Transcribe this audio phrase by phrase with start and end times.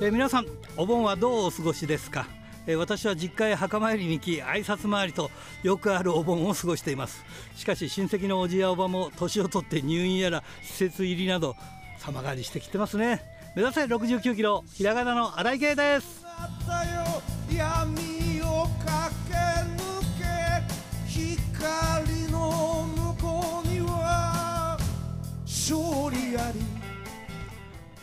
[0.00, 0.46] え皆さん
[0.76, 2.26] お盆はどうお過ごしですか、
[2.66, 5.30] え私は実家へ墓参りに行き挨拶回りと
[5.62, 7.24] よくあるお盆を過ごしています。
[7.56, 11.54] しかし親戚のおじやおばも年を取って入院やら施設入りなど
[11.98, 13.22] 様変わりしてきてますね。
[13.54, 16.24] 目指せ69キロひらがなの荒井圭です。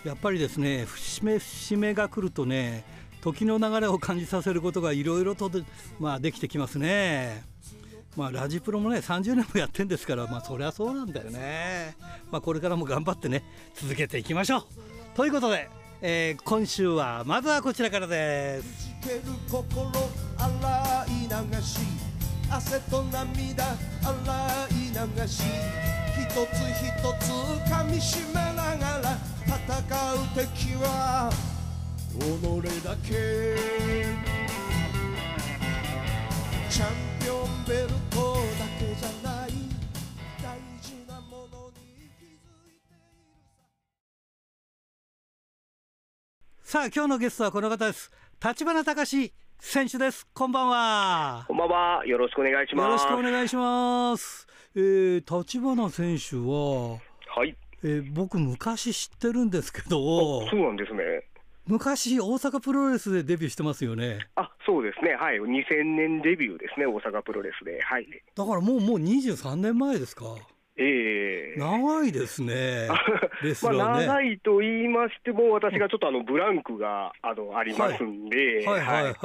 [0.05, 2.83] やっぱりですね節目節目が来るとね
[3.21, 5.63] 時の流れを感じさせることがいろいろとで,、
[5.99, 7.43] まあ、できてきますね。
[8.17, 11.95] まあ、ラジプロもね30年もやってんですから、まあ、そりゃそうなんだよね。
[12.31, 13.43] まあ、これからも頑張ってね
[13.75, 14.63] 続けていきましょう。
[15.15, 15.69] ということで、
[16.01, 18.89] えー今週はまずはこちらからです。
[19.01, 19.91] ける心
[20.37, 21.79] 洗い流し
[22.49, 23.63] 汗と涙
[24.03, 25.43] 洗い流し
[26.19, 26.83] 一つ一
[27.19, 27.31] つ
[27.71, 29.55] 噛みしめながら戦
[30.13, 31.31] う敵は
[32.19, 32.23] 己
[32.83, 33.09] だけ
[36.69, 36.89] チャン
[37.21, 39.49] ピオンベルトだけじゃない
[40.43, 41.79] 大事なものに
[42.19, 43.07] 気づいている
[46.63, 48.11] さあ今日のゲストはこの方です。
[48.45, 50.27] 立花隆選手です。
[50.33, 51.45] こんばんは。
[51.47, 52.05] こんばんは。
[52.05, 52.85] よろしくお願いします。
[52.85, 54.48] よろしくお願いします。
[54.75, 56.99] えー、立花選手は、
[57.35, 57.55] はい。
[57.83, 61.23] えー僕昔知ってるんですけあどそうなんですね。
[61.65, 65.13] 昔大阪プロレスでデビューしてますよねあ、そうですね。
[65.13, 65.37] はい。
[65.37, 66.87] 2000年デビューですね。
[66.87, 67.79] 大阪プロレスで。
[67.81, 68.07] はい。
[68.35, 70.35] だからもうもう23年前ですか
[70.79, 72.87] ええ長いですね
[73.43, 79.15] レスラまあ、ーね、長いと言いましても、私がちょっとあのブランクがあのありますんで、はいはいはい、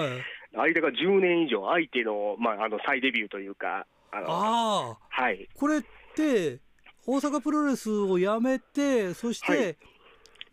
[0.72, 5.22] 間が10年以上、相手の,、まあ、あの再デビューというか、あのああ。
[5.22, 5.82] はい、これっ
[6.14, 6.60] て
[7.06, 9.76] 大阪プロレスをやめてそして、はい。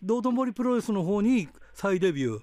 [0.03, 2.41] 道頓堀プロレスの方に再デビュー。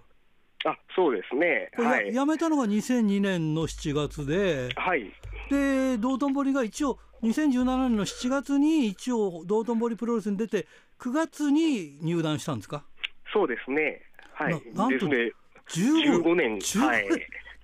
[0.65, 4.71] あそうですね、はい、やめたのが2002年の7月で。
[4.77, 5.13] はい、
[5.51, 10.67] で道頓堀が一応2017年の7月に一応道頓堀プロレスに出て
[11.01, 12.85] 9月に入団したんですか？
[13.33, 14.03] そうですね、
[14.33, 15.33] はい、ななんとで
[15.69, 17.09] すね、15 15年、15はい。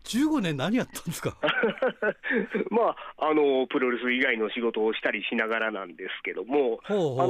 [0.05, 1.37] 15年何やったんですか？
[2.71, 7.21] まあ、あのプロレス以外の仕事をしたりしながらなんですけども、ほうほう。
[7.21, 7.27] あ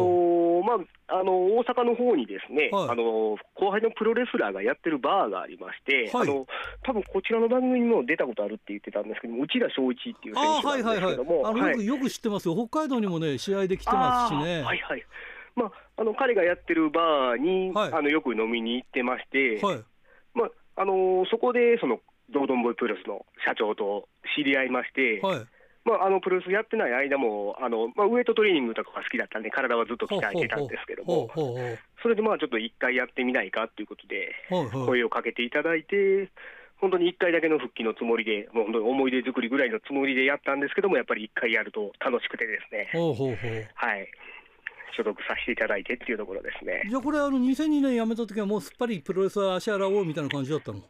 [0.77, 2.89] のまあ、あの大阪の方にですね、はい。
[2.91, 6.29] あの後輩のプロレスラーがやってるバーがありまして、はい。
[6.29, 6.47] あの
[6.83, 11.71] 多分こちらの番組にも出たことあるって言ってたんですけど、内田翔一っていう選ああ手はいはいはいなんですけども、あのはい。
[11.73, 12.55] よくよく知ってますよ。
[12.69, 14.63] 北海道にもね試合で来てますしね。
[14.63, 15.05] はいはい。
[15.55, 17.93] まあ、あの彼がやってるバーに、はい。
[17.93, 19.85] あのよく飲みに行ってまして、はい。
[20.35, 20.51] まあ、
[20.83, 22.01] あのそこでその
[22.33, 25.47] 道頓堀プロレスの社長と知り合いまして、はい
[25.85, 31.29] まあ、あのプロレスやってない間もあの、まあ、ウエイトトレーニングとかが好きだったんで、体はずっと鍛えてたんですけども、
[32.03, 34.33] それでまあちょっと一回やってみないかっていうことで、
[34.87, 36.31] 声をかけていただいて、
[36.81, 44.09] 本当に一回だけの復帰のつもりで、もう本当に思い出作りぐらいのつもりでやったんですけども、やっぱり一回やると楽しくてですね、ほうほうほうはい、
[44.97, 46.83] 所属させていただいてっていうところですね。
[46.89, 50.81] じゃあこれあの2002年辞めた時はもうすっぱりプロレスは足洗おうみたいな感じだったの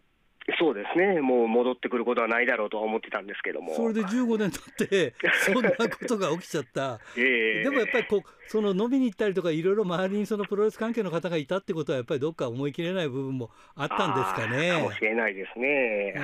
[0.58, 7.00] そうですね、もう戻ってくることはないだろうとは思ってたんですけども、それで15年経って そんなことが起きちゃった。
[7.16, 7.62] ええ。
[7.64, 14.70] でもやっぱりこうその飲みに行ったりとかいろいろ周りにそのプロレス関係の方がいたってことはやっぱりどっか思い切れない部分もあったんですかね。
[14.76, 16.14] かもしれないですね。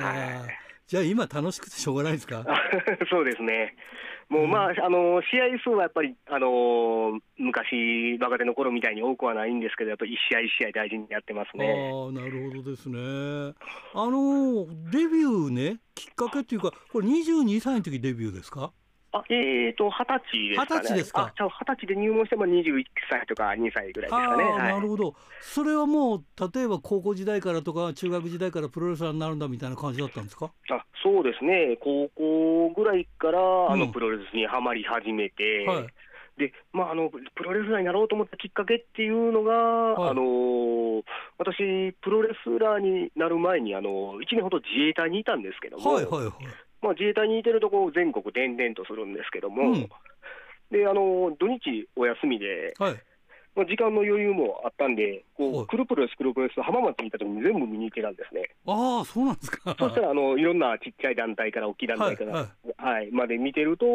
[0.87, 2.45] じゃあ今楽しくてしょうがないですか？
[3.09, 3.75] そうですね。
[4.31, 11.67] もうまあ、あの試合数はやっぱり、あの昔、若手の頃みたいに多くはないんですけど、やっぱり一試合一試合大事にやってますね。
[11.67, 18.71] ああなるほどですねあのデビューねきっかけっていうかこれ22歳の時デビューですか？
[19.13, 20.67] あえーと、二十歳ですかね。
[20.69, 21.33] 二十歳ですか。
[21.37, 24.43] 二十歳で入門しても21歳とか2歳ぐらいですかね。
[24.57, 25.15] なるほど。
[25.41, 26.23] それはもう
[26.53, 30.51] 例えば高校時代からとか中学時代からプロレスラーになるんだみたいな感じだったんですか？
[30.69, 33.79] あそうですね、高校ぐらいからあうん。
[33.79, 35.87] のプロレスにはまり始めて、はい。
[36.37, 40.09] でまあ、あのプロレスラーになろうと思ったきっかけっていうのが、はい。
[40.11, 41.03] あの
[41.37, 46.33] 私、プロレスラーになる前にあの1年ほど自衛隊にいたんですけども、はいはいはい
[46.81, 49.89] まあ、自衛隊にいてるところ、全国転々とするんですけども、うん。
[50.71, 52.95] であの土日お休みで、はい。
[53.53, 55.63] まあ、時間の余裕もあったんで、こはい。
[55.63, 58.49] うクルプロレス、クルプロレス、浜松にいた時に全部見に行ってたんですね。
[58.65, 59.75] ああそうなんですか。
[59.77, 62.47] そしたらあのいろんなちっちゃい団体から大きい団体から、は
[62.77, 63.85] はいいまで見てると、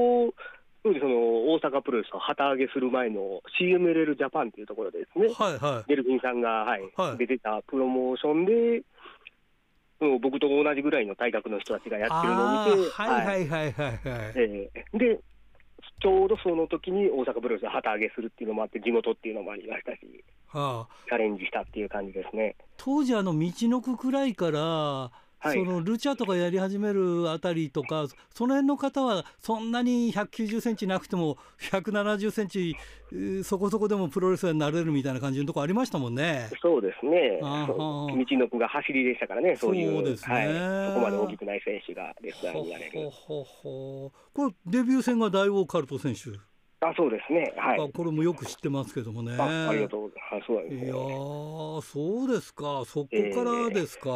[0.85, 1.17] 当時その
[1.55, 5.89] 大阪プロレスを旗揚げする前の CMLL ジャパンというところでですね、はいはい。
[5.89, 7.17] デルフィンさんが、はいはい。
[7.19, 8.83] 出てたプロモーションで、
[10.01, 14.03] うん僕と同じぐらいの体格の人たちがやってるのを見て、はいはいはいはいはい。
[14.37, 15.21] えーで、
[16.01, 19.99] ちょうどその時に大阪プロレスを旗揚げするっていうのもあって、地元っていうのもありましたし、
[20.49, 22.57] はあ、チャレンジしたっていう感じですね。
[22.77, 25.65] 当時あの道のくくらいから、はい。
[25.65, 31.37] そのルチャとかやり始めるあたりとかその辺の方はそんなに190センチなくても
[31.71, 32.77] 170センチ
[33.13, 36.49] えーそこそこでもプロレスラーになれるみたいな感じのとこありましたもんね。
[36.61, 40.35] そうですね、道のくが走りでしたからね、そういう、ですね。
[40.35, 40.47] はい、
[40.89, 43.11] そこまで大きくない選手がレスラーになれる。
[43.23, 46.31] これデビュー戦が大王カルト選手、
[46.81, 47.81] あそうですね、はい。
[47.81, 49.37] あこれもよく知ってますけどもね。
[49.39, 50.75] あありがとうございます。
[50.75, 52.83] いやーそうですか。
[52.87, 54.11] そこからですか、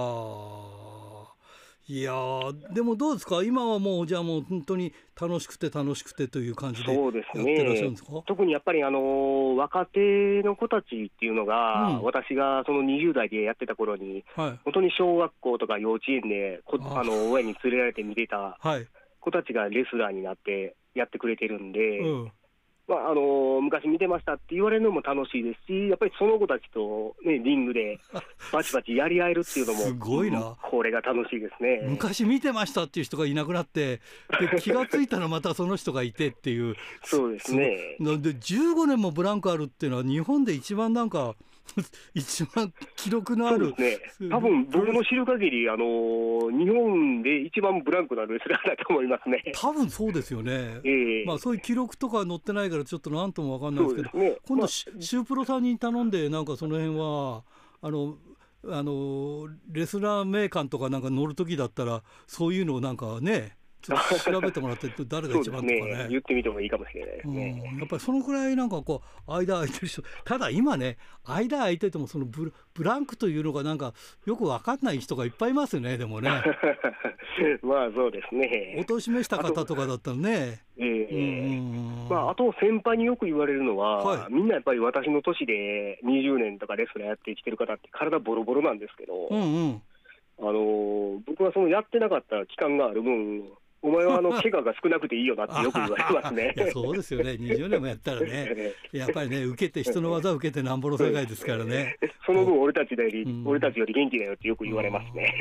[1.93, 3.43] いやーでもどうですか？
[3.43, 12.03] 今はもうじゃあもう本当に楽しくて楽しくてという感じでやそうですってらっしゃるんねですか、特にやっぱり、あのー若手の子たちっていうのが、うん。
[12.05, 14.61] 私がその20代でやってた頃に、はい。
[14.65, 18.87] 本当に小学校とか幼稚園でこああの親に連れられて見てたはい、
[19.19, 22.33] 子たちがレスラーになってやってくれてるんで、うん、
[22.91, 28.01] まああの昔見てましたって言われるのも楽しいですし、やっぱりその子たちと、ね、リングで
[28.53, 31.83] バチバチやり合えるっていうのも、すごいなこれが楽しいですね。
[31.89, 34.01] 昔見てましたっていう人がいなくなって
[34.41, 37.97] で 気がついたらまたその人がいてっていうそうですね。
[38.01, 41.37] なんで15年もブランクあるっていうのは日本で一番なんか
[42.15, 43.99] 一番記録のあるね。
[44.31, 49.43] 多分僕の知る限り、あの日本で一番ブランクのあるレスラーだと思いますね。
[49.55, 50.81] 多分そうですよね。
[50.85, 54.31] ええまあそういう記録とか載ってないからちょっとなんともわかんないですけど、ね。
[54.31, 57.45] まあ今度シシュープロさんに頼んでなんかその辺は
[57.83, 58.19] あの
[58.65, 65.81] あのレスラー名鑑とかなんか乗る時だったらそういうのをなんかねちょっと調べてもらって誰が一番とかね。
[65.81, 66.07] ね。
[66.11, 67.77] 言ってみてもいいかもしれないですうん、ね。
[67.79, 73.95] やっぱりそのくらいなんかこう間空いてる人ただ今ね間空いててもそのブブランクというのがなんか
[74.27, 76.31] よくわかんない人がいっぱいいますよねでもね
[77.63, 78.85] まあそうですおね。
[78.87, 80.61] 年めした方とかだったらね。
[80.79, 89.83] ええうんうんうんまあ、あと先輩によく言われるのは、はいみんなやっぱり私の年で20年とかレスラーやってきてる方って体ボロボロなんですけど、うんうん
[90.41, 93.45] あのー僕はそのやってなかった期間がある分、
[93.83, 96.55] お前はあの怪我が少なくていいよなってよく言われますね。
[96.73, 97.33] そうですよね。
[97.33, 98.75] 20年もやったらね。
[98.93, 101.97] やっぱりね受けて人の技を受けてなんぼの世界ですからね。
[102.27, 103.47] その分、俺たちより、うん。
[103.47, 105.35] 俺たちより元気だよってよく言われますね。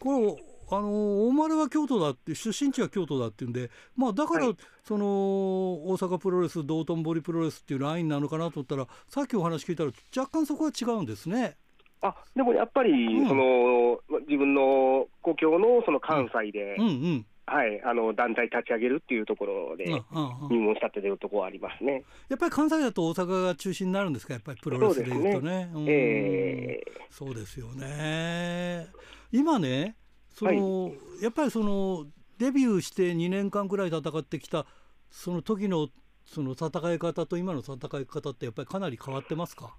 [0.00, 4.56] これあの大丸は京都だって出身地は京都だっていうんでまあだから、はい。
[4.82, 11.56] その大阪プロレス道頓堀プロレスっていうラインなのかなと思ったらさっきお話聞いたら若干そこは違うんですね。
[12.02, 13.28] あでもやっぱり、ん。
[13.28, 20.02] そのま自分の故郷のその関西で、うんうんはい、あの団体立ち上げるっていうところで入
[20.60, 22.02] 門したっていうところはありますね。
[22.28, 24.32] やっぱり関西だと大阪が中心になるんですか？
[24.32, 25.70] やっぱりプロレスでいうとね。
[25.74, 28.86] うそうですよね。
[29.30, 29.96] 今ね、
[30.28, 32.06] その、やっぱりその
[32.38, 34.66] デビューして2年間くらい戦ってきた
[35.10, 35.88] その時の
[36.24, 39.76] その戦い方と今の戦い方ってやっぱりかなり変わってますか？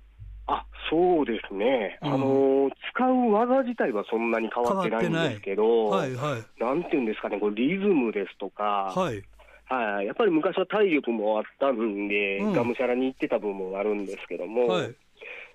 [0.48, 9.24] あそうですね、うんあの使う技自体はそんなに変わってないんですけど、はいはいなんていうんですかね、こうリズムですとか、はい。
[9.68, 14.96] はい、やっぱり昔は体力もあったんで、うんがむしゃらに行ってた部分もあるんですけども、はい。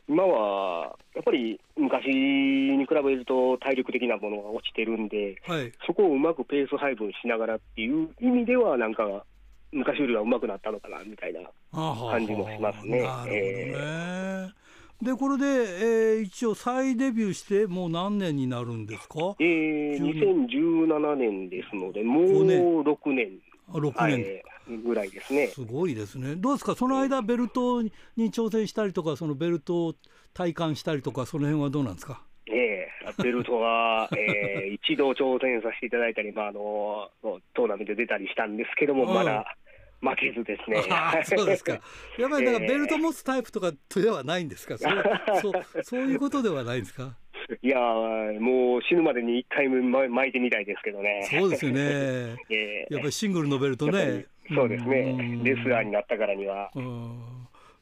[0.08, 5.72] 今はやっぱり昔に比べると体力的なものが落ちてるんで、はい。
[5.86, 9.24] そこをうまくペース配分しながらっていう意味では、なんか
[9.72, 11.40] 昔よりはうまくなったのかなみたいな。
[11.72, 14.59] 感じもしますねなるほどね。
[15.02, 19.34] でこれで、えー一応再デビューしてもう何年になるんですか？
[19.38, 23.28] えー、10 2017年ですので、もう五年6年、
[23.68, 24.20] あ6は年。
[24.20, 25.46] い、ぐらいですね。
[25.48, 26.36] すごいですね。
[26.36, 29.94] どうですか、その間、ベルトに挑戦したりとか、そのベルトを
[30.34, 32.22] 体感したりとか、その辺はどうなんですか？
[32.46, 32.88] ええ
[33.22, 37.08] ベルトは、 えー一度挑戦させていただいたり、まあ、あの
[37.54, 39.56] トーナメント出たりしたんですけども、うんまだ
[40.00, 40.82] 負けずですね。
[41.24, 41.72] そうですか。
[42.18, 44.78] やっぱりだからええベルト持つタイプとかではないんですか？
[44.78, 45.02] そう
[45.40, 47.14] そう そういうことではないんですか？
[47.62, 51.26] いやーもう死ぬまでに一回もま巻いてみたいですけどね。
[51.30, 51.78] そうですよね。
[51.82, 54.54] ええやっぱりシングルのベルトねり。
[54.54, 56.70] そうですねん、レスラーになったからには。
[56.74, 57.18] うん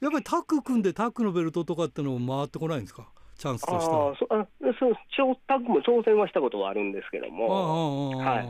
[0.00, 3.08] やっぱりタッグ組んでタッグのベルトとかってのも回ってこないんですか？
[3.36, 3.86] チャンスとあし
[4.18, 4.74] てはあ。
[4.78, 8.46] そう挑タッグも挑戦はしたことはあるんですけども、はい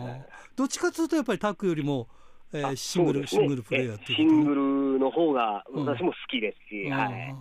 [0.56, 2.06] どっちかというとやっぱりタッグよりも、
[2.52, 3.26] えーあシングル、ね。
[3.26, 5.84] シングルプレイヤーっていうシングルの方がうん。
[5.86, 7.34] 私も好きですし、はい。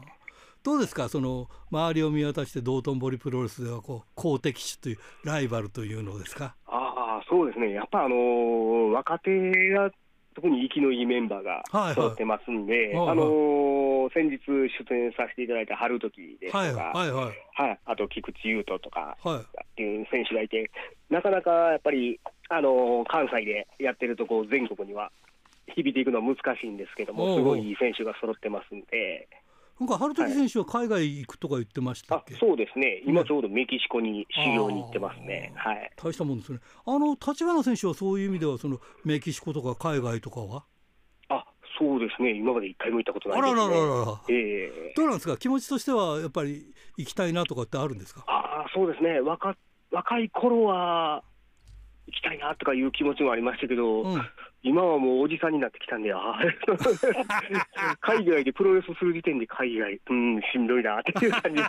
[0.63, 1.07] どうですか？
[1.07, 6.55] その周りを見渡して道頓堀プロレスではこう好敵手というライバルというのですか？
[6.65, 9.91] ああ、そうですね、やっぱあのー若手が
[10.35, 13.09] 特に息のいいメンバーが揃ってますんで、はいはい。
[13.09, 16.73] あのー先日出演させていただいた春時ですとか、はい。
[16.73, 17.25] はいはい。
[17.55, 17.79] はい。
[17.85, 19.39] あと菊池雄斗とかはい。
[19.39, 19.43] っ
[19.75, 20.71] ていう選手がいて、
[21.09, 25.11] なかなかやっぱり、あのー関西でやってるとこ全国には
[25.67, 29.27] 響いていくのは難しいんですけども、すごいいい選手が揃ってますんで、
[29.79, 35.53] なんか春時選手は海外行くとか言ってましたっあけ、そうですね、今ちょうどメキシコに修行に行ってますね。
[35.57, 35.91] あーはい。
[35.97, 36.59] 大したもんですね。
[36.85, 40.63] あの立花選手はそういう意味ではそのメキシコとか海外とかは、
[41.29, 41.45] あ
[41.77, 43.61] そうですね、今まで一回も行ったことないですね。
[43.61, 44.93] らららら、ええ。
[44.95, 45.37] どうなんですか？
[45.37, 48.23] 気持ちとしてはやっぱり行きたいなとかってあるんですか？
[48.25, 49.55] ああ、そうですね、若
[49.91, 51.23] 若い頃は
[52.07, 54.21] 行きたいなとかいう気持ちもありましたけど、うん、
[54.63, 57.97] 今はもうおじさんになってきたんで、あー。
[58.01, 61.61] 海外でプロレスする時点で海外、うん、しんどいなっていう感じ。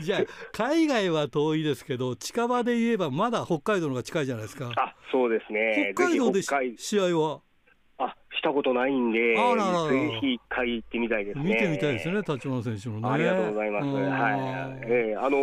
[0.04, 0.20] じゃあ
[0.52, 4.72] 海外は遠いですけど近場で言えばまだ北海道の方が近いじゃないですか。
[4.76, 7.40] あそうですね、北海道で試合は？
[7.98, 11.44] あしたことないんで、あらららぜひ一回行ってみたいですね。
[11.44, 13.08] 見てみたいですね立花選手のね。
[13.08, 13.86] ありがとうございます。
[13.86, 14.80] んはい。
[14.86, 15.38] ええあの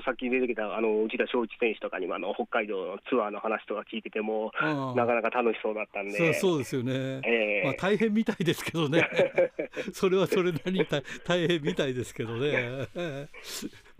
[0.00, 6.34] ーさっき出てきたあの内田翔一選手とかにもあの北海道のツアーの話とか聞いてても、うんなかなか楽しそうだったんで。
[6.34, 6.92] そうですよね。
[7.24, 9.08] ええまあ大変みたいですけどね。
[9.94, 12.88] それはそれなりに大大変みたいですけどね。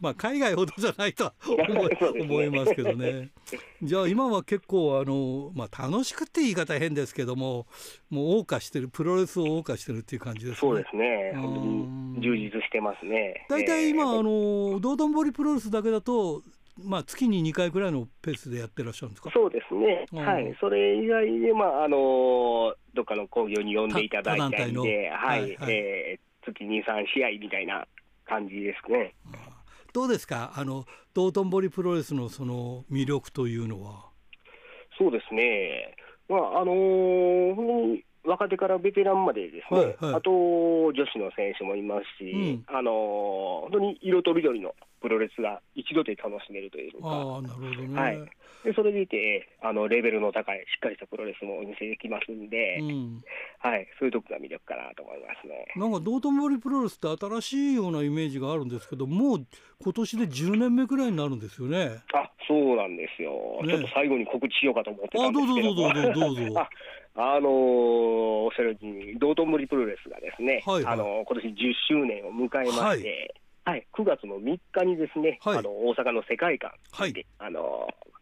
[0.01, 1.35] まあ海外ほどじゃないとは
[2.21, 3.31] 思いますけどね。
[3.83, 7.67] じゃあ今は結構あのまあ楽しくって言い方変ですけども、
[8.11, 10.57] もう謳歌してるプロレスを謳歌してるっていう感じですね。
[10.57, 11.33] そうですね。
[11.35, 11.61] うん本当
[12.21, 13.47] に充実してますね。
[13.49, 16.43] 大体今、ええあの道頓堀プロレスだけだと、
[16.83, 19.31] まあ、月に2回くらいのペースでやってらっしゃるんですか？
[19.33, 27.87] そうですね、うんはい、それ以外で、まああのどっかの興行に呼んでいただいたりで、はいえー月2、3試合みたいな
[28.27, 29.15] 感じですね。
[29.95, 30.53] どうですか？
[30.57, 30.85] あの
[31.15, 34.11] 道頓堀プロレスのその魅力というのは。
[34.99, 35.97] そうですね、
[36.29, 47.09] まああのー本当に若手からベテランまでですね、はいはいあと女子の選手もいますし、うんあのー本当に色とりどりのプロレスが一度で楽しめるというか。
[47.09, 48.01] ああなるほどね。
[48.01, 48.19] はい
[48.65, 53.23] でそれでいてあのレベルの高い、しっかりしたプロレスもお見せできますんで、うん、
[53.61, 55.69] はい、そういうとこが魅力かなと思いますね。
[55.77, 59.47] なんか道頓堀プロレスって新しいようなイメージがあるんですけどもう
[59.83, 62.03] 今年で10年目くらいになるんですよね。
[62.15, 63.69] あそうなんですよ、ね。
[63.69, 65.75] ちょっと最後に告知しようかと思ってたあどうぞんですけど。
[65.75, 66.61] どうぞどうぞどうぞ。
[66.61, 66.69] あ
[67.37, 70.95] あのーおっしゃるように、道頓堀プロレスがですね、はいはい。
[70.95, 73.87] あのー今年10周年を迎えまして、はい。
[73.93, 75.59] 9月の3日にですね、はい。
[75.59, 77.13] あの大阪の世界観はい。
[77.13, 78.15] で、あのー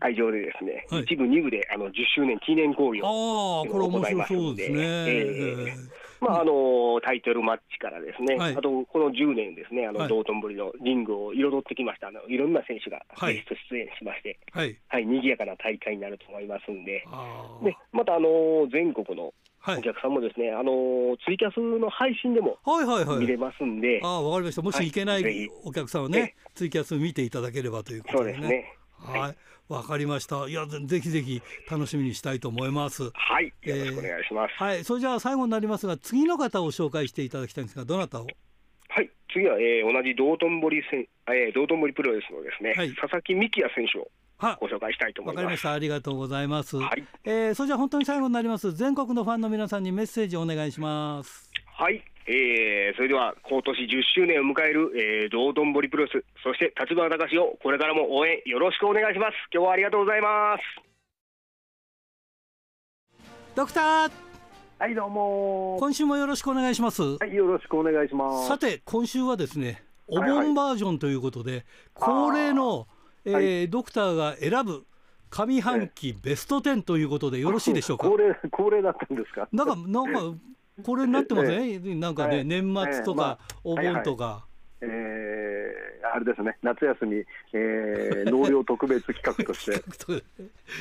[0.00, 4.82] 会場でですね、はい一部、二部であの10周年記念興行ああこれ面白そうですね。
[4.84, 5.74] え
[6.20, 14.76] まああのタイトルマッチからですね、はいあとこの10年ですね、あのはい道頓堀のリングを彩ってきました、あのいろんな選手がはいゲスト出演しまして、はい。
[14.88, 19.32] はい、賑やかな大会になると思いますんで、あでまたあの全国の
[19.66, 23.18] お客さんもですね、あのツイキャスの配信でもはいはいはい。
[23.18, 24.62] 見れますんで、ああ、わかりました。
[24.62, 28.38] もし行けないお客さんはえね、ツイキャス見ていただければというこそとでね。
[28.38, 28.74] うですね。
[28.98, 29.36] はい、
[29.68, 30.48] わかりました。
[30.48, 33.10] いや、ぜぜひぜひ楽しみにしたいと思います。
[33.12, 34.54] はい、よろしくお願いします。
[34.54, 38.26] はい、それじゃあ最後になりますが、次の方を紹介していただきたいんですが、どなたを？
[38.88, 45.42] はい、次は、えー同じ道頓堀せん、えー道頓堀プロレスのですね、はい佐々木幹也選手をはご紹介したいと思いま。
[45.42, 45.72] わかりますした。
[45.72, 46.76] ありがとうございます。
[46.78, 48.72] はい、えーそれじゃあ本当に最後になります。
[48.72, 51.47] 全国のファンの皆さんにメッセージをお願いします。
[51.80, 59.34] はい、えーそれでは今年10周年を迎える、えー道頓堀プロレス、そして立花隆をこれからも応援よろしくお願いします。
[59.54, 60.62] 今日はありがとうございます。
[63.54, 64.10] ドクター、
[64.80, 65.76] はい、どうも。
[65.78, 67.00] 今週もよろしくお願いします。
[67.00, 68.48] はい、よろしくお願いします。
[68.48, 72.88] さて今週はですねおはいはい盆バージョンということで、恒例の、
[73.24, 74.84] えーはドクターが選ぶ
[75.30, 78.08] 上半期ベスト10ということでよろしいでしょうか？
[78.08, 79.48] 恒例、恒例だったんですか？
[79.52, 80.20] なんかなんか
[80.82, 82.44] これになってますね、 なんかね、はい。
[82.44, 84.46] 年末とか、お盆とか、
[84.80, 89.82] えー、あれですね、夏休み、えー、 納涼特別企画として。
[89.98, 90.22] そう。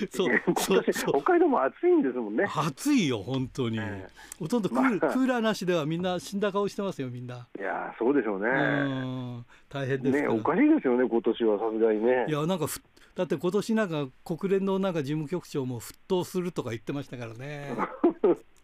[0.09, 0.93] そう。
[0.93, 1.21] そう。
[1.21, 2.45] 北海道も暑いんですもんね。
[2.55, 4.07] 暑いよ本当に、え
[4.39, 5.13] ほとんどクー,、まあ。
[5.13, 8.49] クーラーなしではみんな死んだ顔してますよみんな、いやー、そうでしょううね。
[8.49, 9.45] ん。
[9.69, 12.25] 大変ですかね、ら、おかしいですよね、今年はさすがにね。
[12.27, 12.31] い。
[12.31, 12.79] やなんかふ
[13.15, 17.75] だって今年なんか国連のなんか事務局長も沸騰するとか言ってましたからね。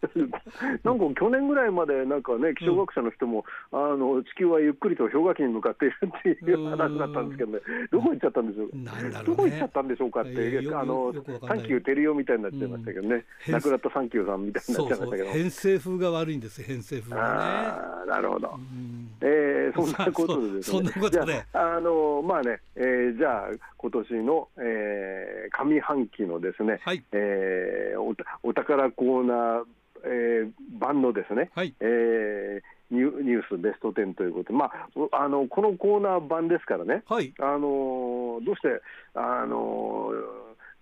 [0.84, 8.76] なんか去年ぐらいまで、なんかね、気象学者の人も、あの地球はゆっくりと氷河期に向かっているっていう話だったんですけどね、どこ行っちゃったんでしょう？
[8.76, 8.90] ね。
[9.24, 9.70] どこ行っちゃっ。
[9.74, 11.12] たんでしょうかって、いやよくあの
[11.48, 13.52] サンキューテリオみたいになっちゃいましたけどね、うん。
[13.54, 18.12] 亡くなったサンキューさんみたいになっちゃいましたけど、偏西風が悪いんです偏西風がね。
[18.12, 19.08] なるほど、うん。
[19.20, 27.02] えーそんなことでですね、 じゃあ、あのまあね、えーじゃあ、今年の、えー上半期のですね、はい。
[27.12, 29.64] えーおたお宝コーナー、
[30.04, 31.74] えー版のですね、はい。
[31.80, 37.32] えーニュニュースベスト10ということで、まあ、おあのこのコーナー版ですからね、はい。
[37.40, 38.68] あのどうして、
[39.14, 40.12] あの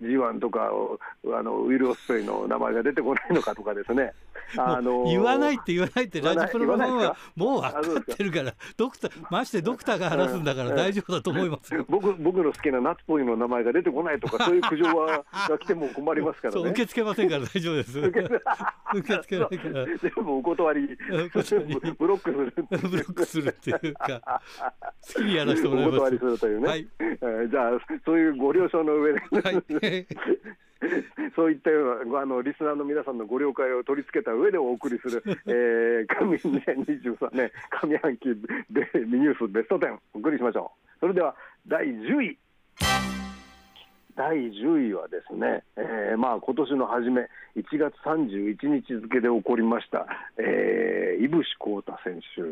[0.03, 0.71] G1 とか
[1.35, 4.13] あのウィル・オスプレイの名前が出てこないのかとかですね。
[4.59, 7.81] あの言わないって言わないってラジプロのファンはもう分か
[8.13, 11.87] ってるからドクターましてドクターが話すんだから大丈夫だと思いますよ。
[11.89, 16.61] 僕僕の好きなナッツポイの名前が出てこないとかそういう苦情はが来ても困りますからね。
[16.71, 17.99] 受け付けませんから大丈夫です。
[17.99, 24.43] 受け付けないから全部お断りお断りブロックするブロックするっていうか
[25.15, 26.25] 好きにやらせてもらいますお断りす。
[26.25, 27.71] るというね、はいえーじゃあ
[28.05, 29.63] そういうご了承の上で、はい。
[31.37, 37.51] そういったようなあのリスナーの皆さんのご了解を取り付けた上でお送りする、 えー、上2023年
[37.83, 38.29] 上半期
[38.71, 41.01] でミニュースベスト10お送りしましょう。
[41.01, 41.35] それでは
[41.67, 43.22] 第10位。
[44.17, 47.23] 第10位はですね、えーまあ今年の初め、
[47.57, 50.07] 1月31日付で起こりました、
[50.39, 52.43] えー、井伏浩太選手、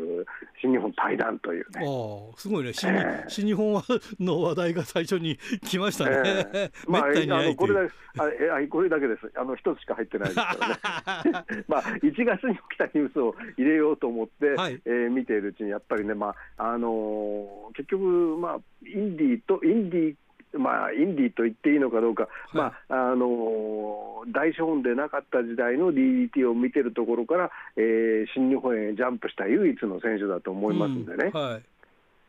[0.61, 2.73] 新日本対談というね、ああすごいね。
[2.73, 3.83] 新,、ええ新日本
[4.19, 6.11] の話題が最初に来ましたね。
[6.53, 6.91] えー。
[6.91, 7.81] まあ、あのこれだ
[8.17, 10.57] あえあこれだけです、あの一つしか入ってないですか
[11.05, 11.45] らね。
[11.69, 14.81] まあ、1月に起きたニュースを入れようと思って、はい。
[14.85, 20.15] えー見ているうちに、やっぱりね、まああのー結局、まあ、インディーと、インディー
[20.57, 31.31] まあ、インディーと言っていいのかどうか、まああのー大資本でなかった時代の DDT を見てるところから、えー新日本へジャンプした唯一の選手だと思いますんでね。
[31.33, 31.41] うん。
[31.41, 31.61] はい。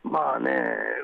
[0.03, 0.49] まあね、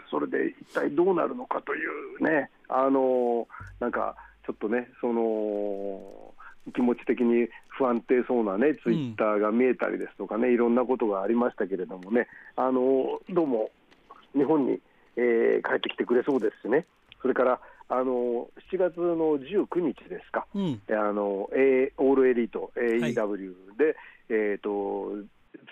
[0.09, 1.79] それで一体どうなるのかとい
[2.19, 3.47] うね、あの
[3.79, 6.33] なんかちょっとね、その
[6.73, 13.69] 気持ち的に不安定そうなね、ツイッターが見えたりですとかね、いろんなことがありましたけれどもね、あのどうも
[14.35, 14.79] 日本に、
[15.15, 16.85] えー帰ってきてくれそうですしね、
[17.21, 17.59] それから
[17.89, 20.81] あの7月の19日ですか、うん。
[20.87, 23.95] えあの、A、オールエリート AEW で、
[24.29, 25.11] えっ、と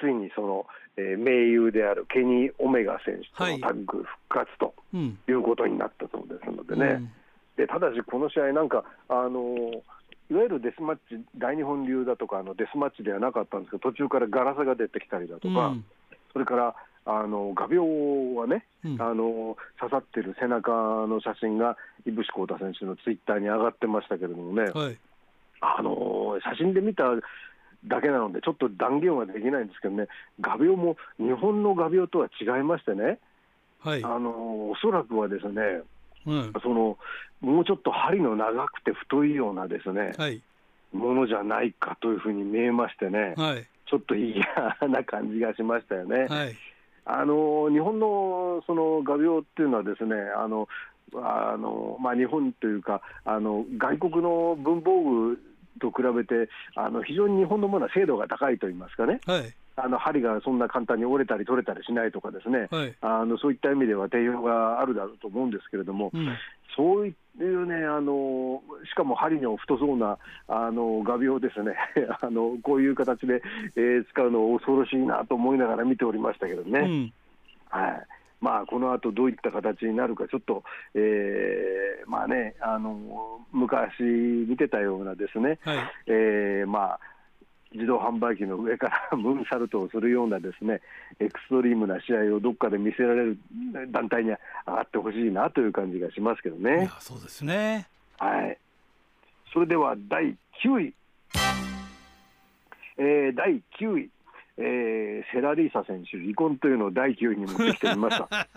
[0.01, 0.65] ついにその、
[0.97, 5.19] えー盟友であるケニー・オメガ選手とのタッグ復活とうん。
[5.29, 7.11] いうことになったそうですのでね、うん。
[7.55, 9.71] でただしこの試合、なんか、あの
[10.29, 15.85] いわゆるデスマッチ、大日本流だとか、あのデスマッチではなかったんですけど、途中からガラスが出てきたりだとか、うん。
[16.33, 16.75] それから
[17.09, 19.01] あの画鋲はね、うん。
[19.01, 20.71] あの刺さってる背中
[21.07, 24.97] の写真が、井伏浩太選手のツイッターに上がってましたけれどもね、はい。
[25.61, 27.03] あの写真で見た
[27.85, 30.07] だけなので、ちょっと断言はできないんですけどね、
[30.41, 33.19] 画鋲も日本の画鋲とは違いましてね、
[33.79, 34.03] はい。
[34.03, 35.61] あのおそらくはですね、
[36.25, 36.53] うん。
[36.61, 36.97] その
[37.39, 40.41] もうちょっと針の長くて太いようなですね、はい。
[40.91, 43.65] ものじゃないかというふうに見えましてね、はい。
[43.89, 44.43] ちょっと嫌
[44.89, 46.25] な感じがしましたよね。
[46.25, 46.55] はい
[47.09, 50.67] あの日本のその画鋲っていうのはですね、あの
[51.15, 55.39] あのまあ、日本というかあの外国の文房具
[55.79, 59.55] と比べてあの非常に日本のものは精度が高いといいますかね、はい。
[59.77, 62.95] あの針がそんな簡単に折れたり取れたりしないとかですね、はい。
[63.01, 66.27] あのそういった意味では定評があるだろうと思うんですけれども、うん。
[66.75, 68.61] そういうね、あの
[68.91, 71.75] しかも針の太そうなあの画鋲ですね。
[72.21, 73.41] あの、こういう形で、
[73.75, 76.79] えー使うの恐ろしいなと思いながら見ておりましたけどね。
[76.79, 77.13] うん。
[77.69, 78.07] はい。
[78.39, 80.63] まあ、この後どういった形になるか、ちょっと、
[80.93, 85.77] えーまあね、あの昔見てたようなですね、はい。
[86.07, 86.99] えーまあ、
[87.73, 90.81] 自動販売機の上から ムーンサルトをするようなですね
[91.19, 93.37] エクストリームな試合をどっかで見せられる
[93.89, 96.89] 団体に上がってほしいなという感じがしますけどいねや。
[96.99, 97.87] そうですね
[98.19, 98.57] はい、
[99.53, 100.93] それでは第9位、
[102.97, 104.09] えー第9位、
[104.57, 108.49] えーセラリーサ選手、離婚というのを第9位に持ってきてみました。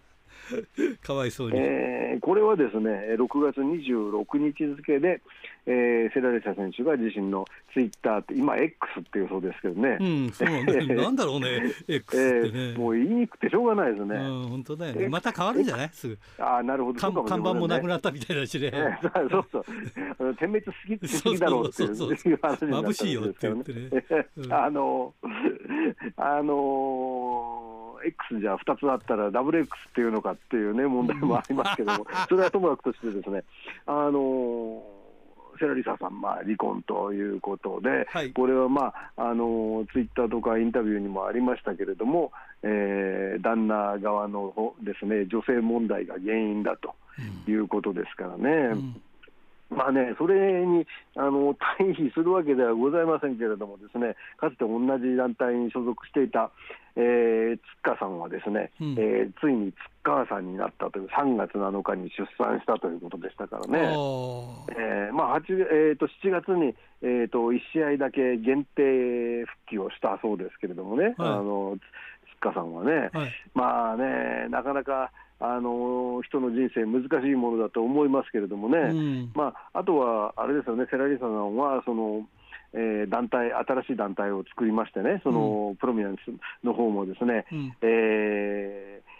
[1.02, 5.20] かわいそうに、えーこれはですね、6月26日付で、
[5.64, 10.48] えーセラリサ選手が自身のツイッターって、今、X っていうそうですけどね、うんそう
[10.96, 11.72] なんだろうね。
[11.88, 14.16] X えってね、ーもう言いにくくてしょうがないですね。
[14.16, 15.08] うん本当だよね。
[15.08, 15.88] また変わるんじゃない？
[15.92, 16.18] すぐ。
[16.38, 19.64] ああ、なるほど、そ看板もなくなったみたいだしね、えーそうそう。
[20.36, 23.72] 点滅しすぎしすぎだろうっていう話になったん眩しいよってですよ言って
[24.16, 24.26] ね。
[24.38, 24.52] うん。
[24.52, 25.14] あの、
[26.16, 33.44] あの、X じゃ2つあったらダブル X っていうのかっていうね、問題もありますけども、 それはともかくとしてですね、
[33.86, 34.82] あの、
[35.58, 38.32] セラリサさん、まあ、離婚ということで、はい。
[38.32, 46.94] これは、まあ、あのツイッターとかインタビューにもありましたけれども、えー旦那側の方ですね女性問題が原因だと
[47.50, 48.50] いうことですからね。
[48.72, 49.02] うん
[49.70, 50.84] まあね、それに
[51.16, 56.50] あの 対比するわけではございませんけれども、ですねかつて同じ団体に所属していた、
[56.96, 58.90] えー、つっかさんはですね、うん。
[58.98, 63.78] えーついにつっかさんになったという、3月7日に出産したということでしたからね。
[63.78, 63.90] あ
[64.76, 73.32] えーまあ8えー、と7月に、えー、と1試合だけ限定復帰をしたそうですけれどもね、あのつつっかさんはね、ーはい。
[73.54, 79.32] まあね、なかなか、あの人の人生、難しいものだと思いますけれどもね、うん。
[79.34, 82.26] まあ、あとはあれですよね、セラリサさんはその、
[82.74, 86.30] えー団体、新しい団体を作りましてね、その、プロミナンス
[86.62, 87.72] の方もですね、うん。
[87.82, 89.10] えー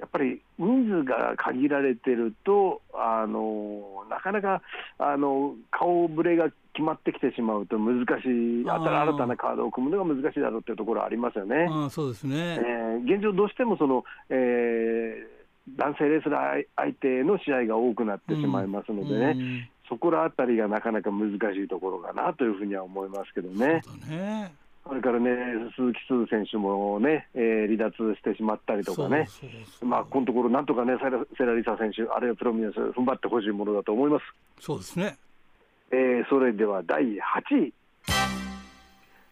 [0.00, 4.62] やっぱり人数が限られてると、あのなかなか
[4.98, 11.68] あの顔ぶれが決まってきてしまうと難しい、新たなカードを組むのが難しいだろうというところはありますよね。
[11.68, 15.39] ああそうですね、えー現状、どうしてもその、えー
[15.76, 23.82] 男性レスラー相手の試合が多くなってしまいますのでね、うんそこらあたりがなかなか難しいところかなというふうには思いますけどね。
[24.08, 24.54] ね
[24.86, 25.30] それからね、
[25.74, 34.24] 鈴木鈴選手もね、えー離脱してしまったりとかね、そうそうそうまあ、このところ、なんとかね、セラセラリサ選手、あるいはプロミネンス、踏ん張ってほしいものだと思います。
[34.60, 35.18] そうですね
[35.90, 37.18] えーそれでは第8
[37.58, 38.39] 位。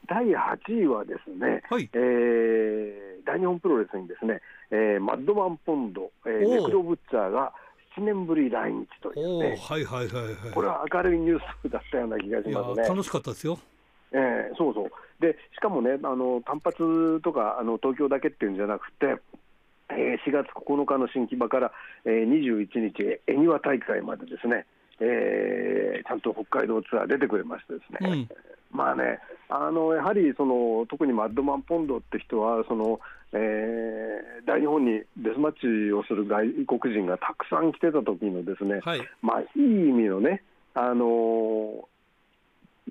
[0.08, 1.88] 第8位はですね、はい。
[1.92, 4.40] えー大日本プロレスにですね、
[4.70, 7.52] えーマッドマンポンド、えーネクロブッチャーが
[7.98, 10.54] 7年ぶり来日というね、はいはいはいはい。
[10.54, 12.88] これは明るいニュースだったような気がしますね。
[12.88, 13.58] 楽しかったですよ。
[14.12, 14.90] えーそうそう。
[15.20, 19.16] でしかもね、あの単発とかあの東京だけっていうんじゃなくて、
[19.90, 21.72] えー4月9日の新木場から、
[22.06, 24.64] えー21日、恵庭大会までですね、
[25.00, 28.28] えーちゃんと北海道ツアー出てくれましてですね、うん
[28.70, 33.00] まあね、あのやはりその特にマッドマンポンドって人は、その
[33.32, 35.52] えー大日本にデスマッ
[35.86, 36.48] チをする外
[36.80, 39.00] 国人がたくさん来てた時のですね、はい。
[39.20, 40.42] まあ、いい意味のね、
[40.74, 41.97] あのー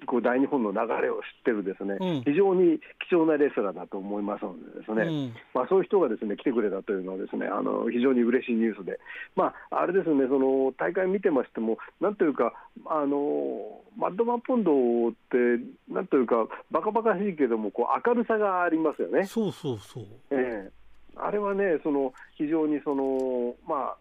[0.05, 2.23] こう大日本の流れを知ってるですね、うん。
[2.23, 2.79] 非常に
[3.10, 5.33] 貴重なレスラーだと思いますのでですね、うん。
[5.53, 8.99] まあ、そういう人がですね来てくれたというのはですねあの非常に嬉しいニュースで、
[9.36, 12.53] まあ、あれですねその大会見てましてもなんというか
[12.86, 14.71] あのマッドマンポンド
[15.10, 15.38] って
[15.89, 19.25] なんというかバカバカしいけどもこう明るさがありますよね。
[19.25, 20.03] そうそうそう。
[20.31, 20.77] ええ。
[21.19, 23.97] あれはね、その非常にその、まあ、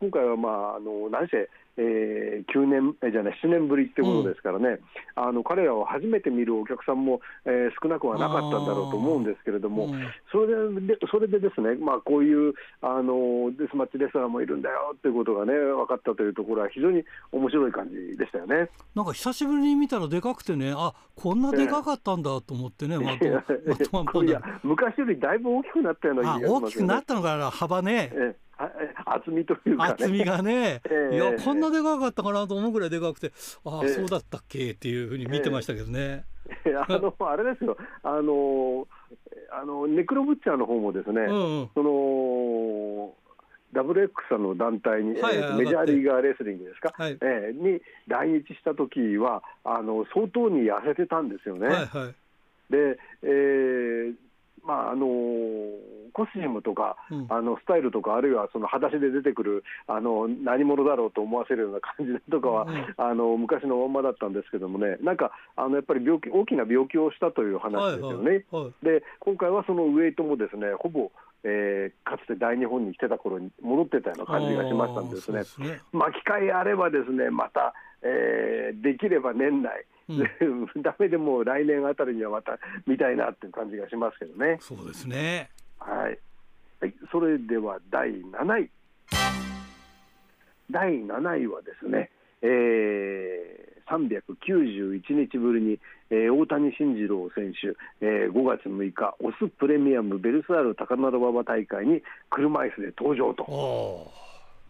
[0.00, 4.78] 今回は、まあ、あの何せ、えー、9年えじゃない7年ぶりってことですからね、
[5.14, 10.06] あの彼らを初めて見るお客さんも、えー少なくはなかったんだろうと思うんですけれども、うん。
[10.30, 18.68] それでそれでですね、まあ、こういうあのデスマッチレスラーもいるんだよっていうことがね、分かったというところは、非常に面白い感じでしたよね。
[18.94, 26.66] なんか久しぶりに見たらでかくてねあこんなでかかったんだと思ってね、マットマットマンポンドいや昔よりだいぶ大きくなったようなあ気がしますよね。
[26.66, 28.10] 大きくなったのかな幅ね。
[28.12, 28.36] え
[29.04, 31.14] 厚みというか、ね、厚みがね、ええ。
[31.16, 33.32] いやこんなでかかったかなと思うぐらいでかくて
[33.64, 33.88] ああ、ええ。
[33.94, 36.24] そうだったっけっていうふうに見てましたけどね、
[36.88, 37.76] あの あれですよ。
[38.02, 38.86] あの、
[39.50, 41.70] あのネクロブッチャーの方もですね、うんうん。
[41.74, 43.14] その
[43.72, 47.18] WX さんの団体に、はいえーメジャーリーガーレスリングですか、はい。
[47.20, 51.68] えーに来日した時はあの相当に痩せてたんですよね。
[51.68, 52.14] はいはい。
[52.70, 54.14] で、えー
[54.64, 55.06] まああの
[56.12, 57.26] コスチュームとか、うん。
[57.30, 62.94] あのスタイルとか、あるいはその裸足で出てくるあの何者だろうと思わせるような感じとかは、うん。
[62.96, 68.44] あの昔のまんまだったんですけどもね、なんかあのやっぱり病気大きな病気をしたという話はいですよね。
[68.50, 68.84] はいはい。
[68.84, 71.10] で今回はそのウエイトもですねほぼ、
[71.44, 75.44] えーかつて大日本に来てた頃に戻ってたような感じがしましたんですね。
[75.44, 75.80] すね。
[75.92, 79.84] まあ、機会あればですねまた、えーできれば年内、
[80.82, 84.58] ダメでもう来年あたりにはまた見たいなっていう感じがしますけどね。
[84.60, 86.18] そうですねはい、
[86.80, 88.70] はい、それでは第7位。
[90.70, 92.10] 第7位はですね、
[92.40, 95.78] えー391日ぶりに、
[96.10, 104.12] えー大谷慎次郎選手、えー5月6日、オスプレミアムベルサール高田馬場大会に車椅子で登場あと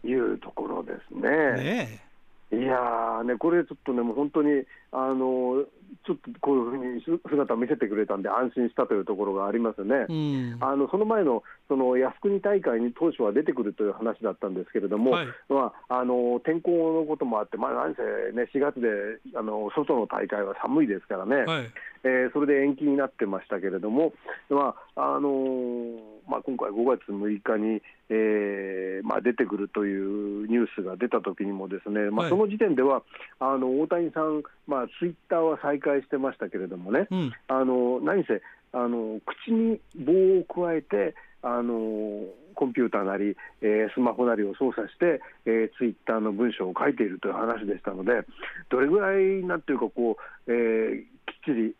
[0.03, 1.29] あいうところですね。
[1.63, 2.12] ね
[2.51, 5.65] いやーね、これちょっとね、もう本当に、あの
[6.05, 10.05] ちょっとこういうふうに姿を見せてくれたんで、安心したというところがありますよね。
[10.09, 10.57] えうん。
[10.59, 15.27] あのその前のその靖国大会に当初は出てくるという話だったんですけれども、はい。
[15.49, 18.01] まあ、あの天候のこともあって、まあ、何せ、
[18.35, 18.89] ね、4月で
[19.35, 21.71] あの外の大会は寒いですからね、はい
[22.03, 24.13] えーそれで延期になってましたけれども、
[24.49, 32.29] まああのーまあ、今回5月6日に、えーまあ、出てくるというニュースが出た時にもですね、まあ、はい。
[32.29, 33.03] その時点では
[33.39, 37.33] あの大谷さん、まあ、ツイッターは再開してましたけれどもね、うん。
[37.47, 38.41] あの何せ
[38.73, 48.21] あの口に棒を加えてあのコンピューターなり、えースマホなりを操作して、えーツイッターの文章を書いているという話でしたので
[48.69, 51.75] どれぐらいなんていうかこう、えーきっちり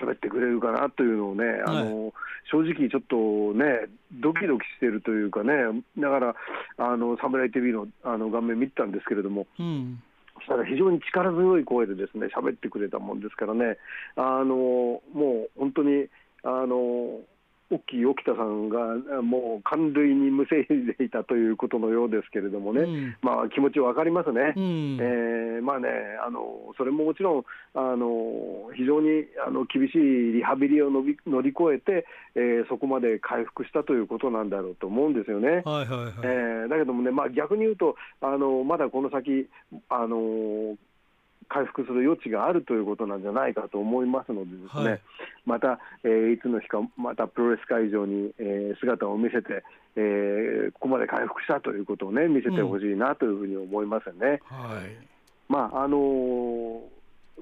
[0.00, 2.12] 喋ってくれるかなというのをね、あの
[2.50, 5.52] 正直ちょっとねドキドキしているというかね
[5.98, 6.34] だから
[6.78, 10.02] あのサムライ TV のあの画面見てたんですけれどもうん。
[10.34, 13.76] そしたら非常に力強い声でですね喋ってくれたもんですからね、
[14.16, 16.06] あのもう本当に
[16.42, 17.20] あの
[17.72, 20.66] 大きい沖田さんがもう感類にむせい
[20.98, 24.52] でいたということのようですけれどもね、うんまあ、気持ち分かりますね。
[24.56, 25.88] うんえーまあね、
[26.26, 35.48] あのそれももちろんあの非常にあの厳しいリハビリを乗り乗り越えて、えーそこまで回復したということなんだろうと思うんですよね。
[35.48, 36.12] はいはいはい。
[36.22, 39.48] えーだけどもね、まあ、逆に言うとあの、まだこの先
[39.88, 40.76] あの、
[41.48, 45.00] 回復する余地があるということなんじゃないかと思いますので、ですね、はい
[45.44, 49.64] また、えーいつの日か、またプロレス会場に、えー姿を見せて、
[49.96, 54.40] えーここまで回復したということをね、見せてほしいなというふうに思いますよね。
[54.44, 55.06] はい。
[55.48, 56.80] まああのー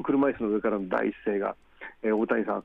[0.02, 1.56] 車椅子の上からの第一声が、
[2.02, 2.62] えー大谷さん、あ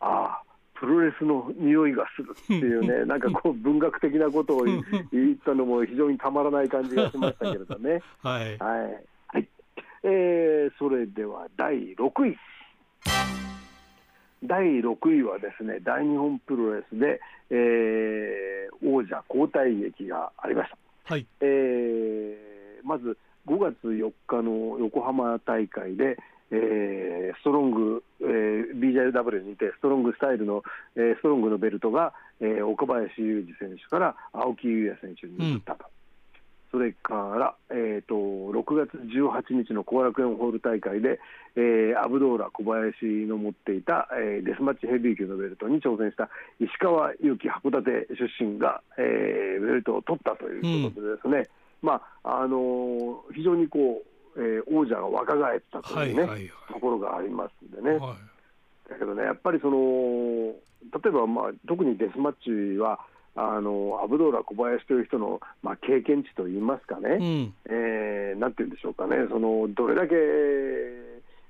[0.00, 0.42] あ、
[0.78, 8.02] プロレスの匂いがするっていうね、 なんかこう、文学的なことを言 言ったのも非常にたまらない感じがしましたけれどね。
[8.22, 8.58] はい。
[8.58, 9.04] はい、はい
[10.08, 12.36] えーそれでは第6位。
[14.44, 20.76] 第6位はですね、大日本プロレスで、えー王者交代劇がありました。
[21.04, 21.26] はい。
[21.40, 23.16] えーまず
[23.46, 26.16] 5月4日の横浜大会で、
[26.52, 30.62] えーストロング、えー BJW にてストロングスタイルの、
[30.94, 35.86] えーストロングのベルトが、えー岡林雄二選手から青木優也選手に移ったと。
[36.76, 41.18] それから、えー、と6月18日の後楽園ホール大会で、
[41.56, 46.28] えーアブドーラ小林の持っていた、えーデスマッチヘビー級のベルトに挑戦した
[46.60, 51.48] 石川祐希函館出身が、えーベルトを取ったということでですね、
[51.80, 54.02] まああのー非常にこ
[54.36, 56.50] う、えー王者が若返ったというね、はいはいはい。
[56.74, 57.96] ところがありますんでね。
[57.96, 58.16] は
[58.90, 60.52] だけどね、やっぱりその
[60.92, 63.00] 例えば、まあ、特にデスマッチは
[63.36, 67.16] あのアブドーラ小林という人の、まあ、経験値といいますかね、い。
[67.16, 67.54] うん。
[67.66, 70.14] えーなんて言うんでしょうかね、そのどれだけ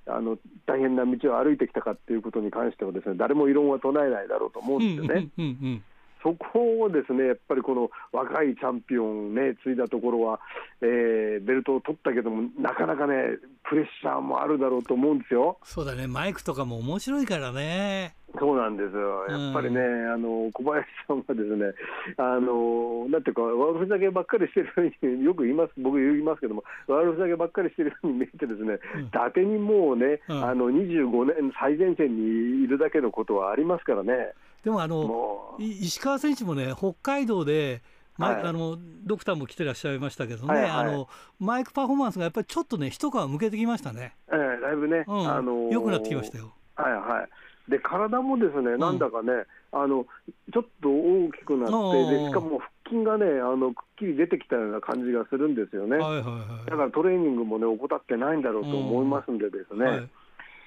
[0.09, 5.29] あの大変な道を歩いてきたかっていうことに関しては、ですね誰も異論は唱えないだろうと思ううんんですよね。
[5.39, 5.85] うんうん
[6.23, 10.41] そこをですねやっぱりこの若いチャンピオンをね、継いだところは、
[10.81, 15.59] えーベルトを取ったけども、なかなかね、プレッシャーもあるだろうと思うんですよ。
[15.63, 16.07] そうだね。
[16.07, 18.15] マイクとかも面白いからね。
[18.39, 21.73] そうなんですよ、やっぱりね、あの小林さんはですね、
[22.19, 34.33] あのなんていうか、悪ふざけばっかりしてるように、よく言います、僕言いますけども、悪ふざけばっかりしてるように見えて、ですね、うん伊達にもうね、うんあの25年、最前線にいるだけのことはありますからね、
[34.67, 37.83] でもあの石川選手もね北海道で、
[38.19, 44.17] マイはいあのドクターも来てらっしゃいましたけどね、はいはいあのマイクパフォーマンスがやっぱりちょっとね一皮向けてきましたね。
[44.27, 45.33] ええだいぶね、うん。
[45.33, 46.53] あの良くなってきましたよ。
[46.75, 47.23] はいは
[47.69, 47.71] い。
[47.71, 49.31] で体もですね、んなんだかね、
[49.71, 50.05] あの
[50.53, 55.97] ちょっと大きくなって、でしかも腹筋がね、あのくっきり出てきたような感じがするんですよね。
[55.99, 56.71] はいはいはい。
[56.71, 60.11] だからトレーニングもね、怠ってないんだろうと思いますんでですね、はい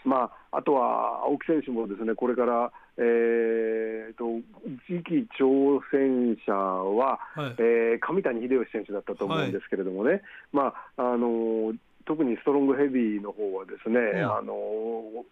[0.06, 4.42] まあ、あとは青木選手もですね、これから、えー、と
[4.88, 7.56] 次期挑戦者は、はい。
[7.58, 11.74] えー上谷秀吉選手だったと思うんですけれどもね、まああの
[12.06, 14.54] 特にストロングヘビーの方はですね、うんあの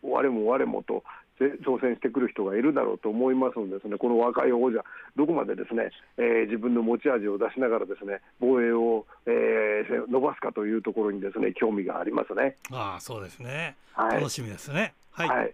[0.04, 1.02] 我も我もとぜ
[1.40, 4.84] 挑戦してくる人がいるだろうと思いますのでですね、この若い王者、
[5.16, 12.56] どこまでですね、えー自分の持ち味を出しながらですね防衛を、えー伸ばすかというところにですね興味がありますね。
[12.72, 13.76] ああそうですね。
[13.94, 14.94] はい楽しみですね。
[15.12, 15.30] はい。
[15.30, 15.54] はい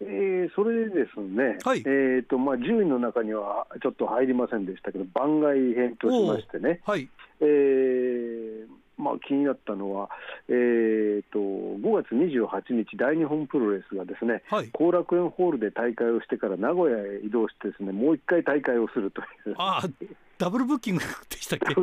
[0.00, 7.08] えーそれでですね、はいえーとまあ、10位の中にはちょっと入りませんでしたけど、番外編としましてね、はい。
[7.40, 8.66] えー
[8.98, 10.10] まあ、気になったのは、
[10.48, 14.70] えー、と5月28日、大日本プロレスがですねはい。
[14.72, 19.54] 後楽園ホールで大会をしてから名古屋へ移動して、ですねもう一回大会をするという。
[19.58, 19.88] ああ
[20.38, 21.74] ダブルブッキングでしたっけ？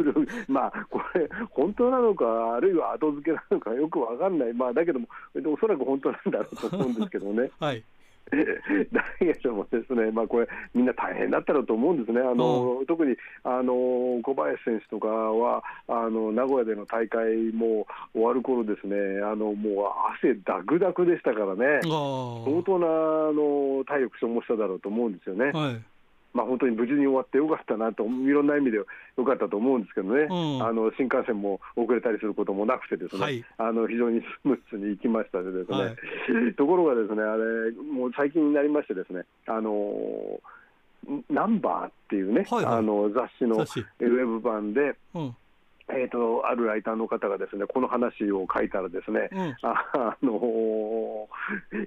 [0.48, 7.50] まあ、これ、本当なのか、あるいは後付けなのか、よくわかんない、まあ、だけども、おそらく本当なんだろうと思うんですけどね。
[7.60, 7.84] はい。
[8.92, 13.74] だけどもですね、まあ、これ、みんな大変だったろうと思うんですね、あの特にあの
[14.24, 19.86] 小林選手とかはあの、名古屋での大会も終わる頃ですね、あのもう
[20.18, 22.90] 汗だくだくでしたからね、あ相当なあ
[23.32, 25.52] の体力消耗しただろうと思うんですよね。
[25.54, 25.58] あ。
[25.58, 25.82] はい。
[26.34, 28.86] まあ、本当に無事に終わってよかったなと、いろんな意味でよ
[29.24, 30.64] かったと思うんですけどね、うん。
[30.66, 33.46] あの新幹線も遅れたりすることもなくて、ですね、はい。
[33.58, 35.92] あの非常にスムーズに行きましたでですね、は
[36.50, 36.56] い。
[36.56, 39.24] ところがですね、あれ、もう最近になりまして、ですね。
[39.48, 40.40] あの
[41.30, 42.76] ナンバーっていうね、はいはい。
[42.78, 45.36] あの雑誌のウェブ版で、うん。
[45.90, 49.56] えー、とあるライターの方がですねこの話を書いたらですね、うん。
[49.64, 51.28] ああの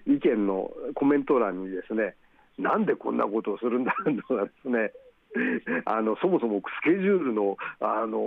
[0.06, 2.14] 意見のコメント欄にですね、
[2.58, 3.94] なんでこんなことをするんだ
[4.28, 4.92] とかですね、
[5.84, 8.20] あのそもそもスケジュールの、あの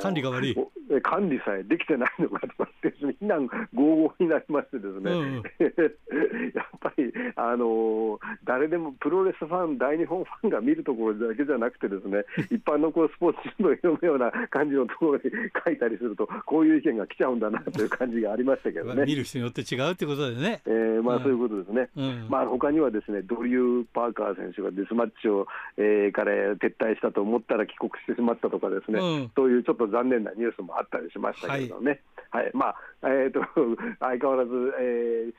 [0.00, 5.42] 管理が悪いお管理さえできてないのかとかって、非難合々になりましてですね、うんうん
[6.54, 15.22] やっぱりあの誰でもプロレスファン、大日本ファンが見るところだけじゃなくて、ですね 一般のこうスポーツ新聞を読むような感じのところに
[15.64, 19.04] 書いたりすると、こういう意見が来ちゃうんだなという感じがありましたけどね。
[19.06, 20.62] 見る人によって違うってことでね。
[20.66, 21.88] えーまあ、うんそういうことですね。
[21.96, 29.30] うんまあ他にはですねドリュー・パーカー選手がデスマッチを、えーから撤退したと思ったら帰国してしまったとかですね、うん。
[29.34, 32.00] そういうちょっと残念なニュースもあったりしましたけどね。
[32.30, 33.40] はい、まあ、えー、と
[34.00, 35.34] 相変わらず、えー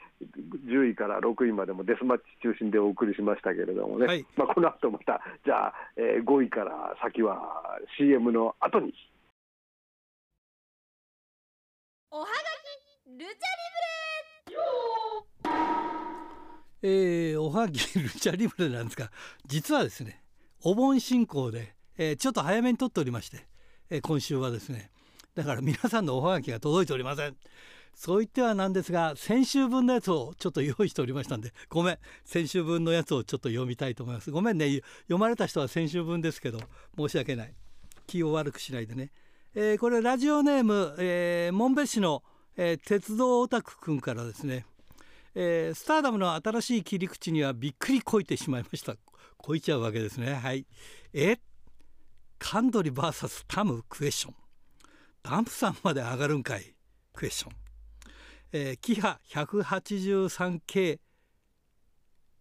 [0.67, 4.25] 10位から6位までもデスマッチ中心でお送りしましたけれどもね、はい。
[4.37, 8.93] まあ、この後また、じゃあ、えー5位から先は CM の後に。
[12.11, 13.63] おはがきルチャリ
[16.85, 19.09] えーおはぎルチャリブレなんですが
[19.45, 20.22] 実はですね
[20.65, 23.45] お盆進行で、えーちょっと早めに撮っておりまして、
[23.89, 24.91] えー今週はですね
[25.35, 27.35] だから皆さんのおはがきが届いておりません。
[27.95, 34.31] そう言ってはなんですが先週分のやつをちょっと用意しておりましたんでごめん先週分のやつをちょっと読みたいと思います。
[34.31, 36.59] ごめんね読まれた人は先週分ですけど
[36.97, 37.53] 申し訳ない。
[38.07, 39.11] 気を悪くしないでね、
[39.53, 42.23] えーこれラジオネーム、えー、門別市の、
[42.57, 44.65] えー鉄道オタクくんからですね
[45.35, 48.95] えースターダムの新しい切り口にはびっくりこいてしまいました。
[49.37, 50.33] こいちゃうわけですね。
[50.35, 50.65] はい。
[51.13, 51.37] え
[52.39, 54.35] カンドリ VS タムクエスチョン。
[55.23, 56.75] ダンプさんまで上がるんかい。
[57.13, 57.51] クエスチョン、
[58.51, 60.99] えーキハ 183K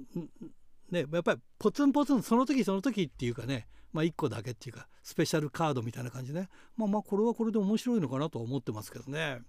[0.92, 6.50] ねやっぱりポツンポツンその時その時っていうかねまあ1個だけっていうかスペシャルカードみたいな感じでね。
[6.78, 9.42] まあまあこれはこれで面白いのかなと思ってますけどね。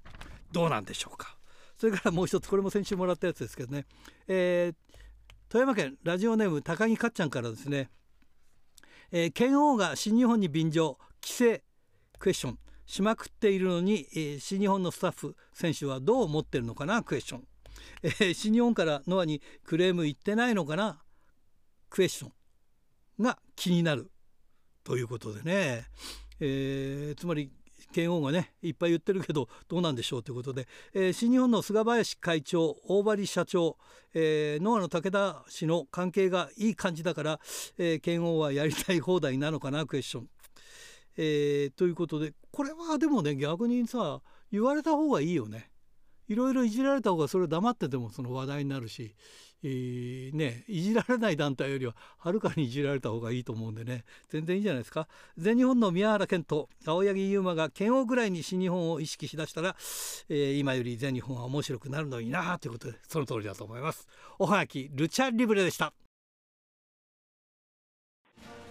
[0.52, 1.36] どうなんでしょうか。
[1.76, 3.86] それから もう一つこれも先週もらったやつですけどね。
[4.26, 4.76] えー
[5.50, 7.88] 富山県ラジオネーム高木かっちゃんからですね。
[9.12, 10.98] えー剣王が新日本に便乗。
[11.22, 11.62] 規制
[12.18, 12.58] クエスチョン。
[12.86, 17.02] しまくっているのに、えー新日本のスタッフ選手はどう思ってるのかな？
[17.02, 17.48] クエスチョン、
[18.02, 21.02] えー新日本からノアにクレーム言ってないのかな？
[21.88, 22.32] クエスチョン
[23.22, 24.10] が気になる
[24.82, 25.86] ということでね、
[26.40, 27.50] えーつまり
[27.92, 33.78] 剣王がねいっぱい言ってるけどどうなんでしょうということで、えー新日本の菅林会長大張社長、
[34.14, 37.40] えーノアの武田氏の関係がいい感じだから、
[37.78, 39.86] えー剣王はやりたい放題なのかな？
[39.86, 40.28] クエスチョン。
[41.16, 45.70] えーということでこれはでもね逆にさ言われた方がいいよね。
[46.26, 49.14] いろいろいじられた方がそれ黙っててもその話題になるし、
[49.62, 54.04] えーねいじられない団体よりははるかにいじられた方がいいと思うんでね。
[54.30, 55.06] 全然いいんじゃないですか。
[55.36, 59.76] 全日本の宮原健人青柳優馬が剣王ぐらいに新日本を意識しだしたら、
[60.30, 64.08] えー今より全日本は面白くなるのになということでその通りだと思います。
[64.38, 65.92] おはがきルチャリブレでした。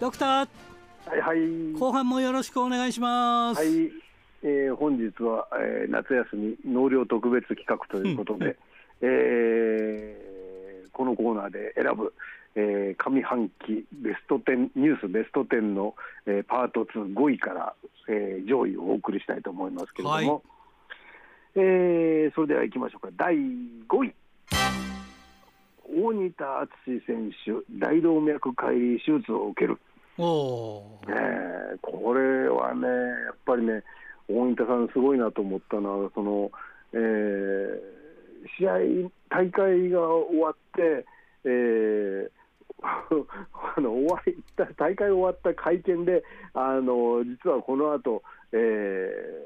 [0.00, 0.73] ドクター
[1.06, 1.72] はいはい。
[1.78, 3.92] 後半もよろしくお願いします、はい、
[4.42, 8.56] えー本日は、えー夏休み納涼特別企画ということで、
[9.02, 12.14] えーこのコーナーで選ぶ、
[12.54, 15.94] えー上半期ベスト10ニュースベスト10の、
[16.26, 17.74] えーパート25位から、
[18.08, 20.42] えー上位をお送りしたいと思いますけれども、はい。
[21.56, 23.08] えーそれでは行きましょうか。
[23.16, 24.14] 第5位。
[25.96, 26.70] 大仁田敦
[27.06, 29.78] 選手大動脈解離手術を受ける
[30.18, 31.14] おね
[31.74, 33.82] えこれはね、やっぱりね、
[34.28, 36.50] 大仁田さん、すごいなと思ったのは、その
[36.92, 37.80] えー
[38.58, 41.04] 試合、大会が終わって、
[41.44, 42.30] えー
[42.82, 46.22] あの終わった大会終わった会見で、
[46.52, 48.22] あの実はこの後、
[48.52, 48.56] え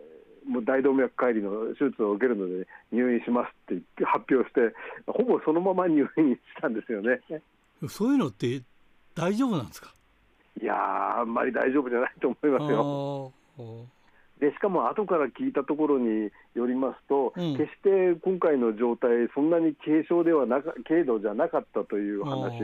[0.04, 0.08] ー
[0.48, 4.74] もう大動脈解離の手術を受けるので入院しますって発表して、
[5.06, 7.20] ほぼそのまま入院したんですよね。
[7.86, 8.62] そういうのって
[9.14, 9.92] 大丈夫なんですか？
[10.60, 13.32] いやー、あんまり大丈夫じゃないと思いますよ。
[14.40, 22.58] でしかも後から聞いたところに、よりますと、うん決して今回の状態、そんなに軽症ではなか、軽度じゃなかったという話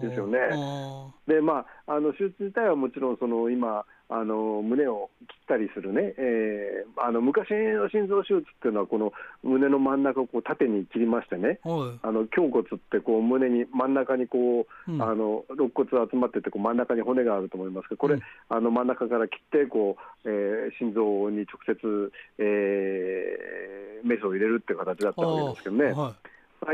[0.00, 0.38] ですよね。
[0.52, 11.58] あでまあ、あの手術自体はもちろんその今あの胸を切ったりするね、えーあの昔の心臓手術っていうのはこの胸の真ん中をこう縦に切りましてね。
[11.64, 11.68] あ
[12.12, 15.02] の胸骨ってこう胸に真ん中にこう、うん。
[15.02, 18.22] あの肋骨集まっててこう真ん中に骨があると思いますけどこれ、うん。
[18.48, 25.94] あの真ん中から切ってこう、えー心臓に直接、えーメスを入れるっていう形だったわけですけどね。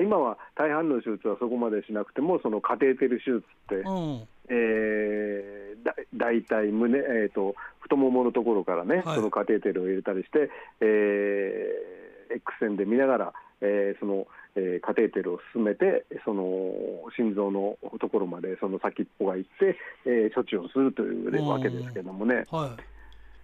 [0.02, 9.16] 今は大半の手術はそこまでしなくてもそのカテーテル手術って、いうんえーだ大体胸、えー、と太もものところからね、はい。
[9.16, 13.32] そのカテーテルを入れたりして、えー、X 線で見ながら、
[13.62, 14.26] えーその、
[14.56, 16.42] えーカテーテルを進めてその
[17.16, 22.44] 心臓のところまでその先っぽが行って、えー処置をするというわけですけどもね。
[22.50, 22.82] はい。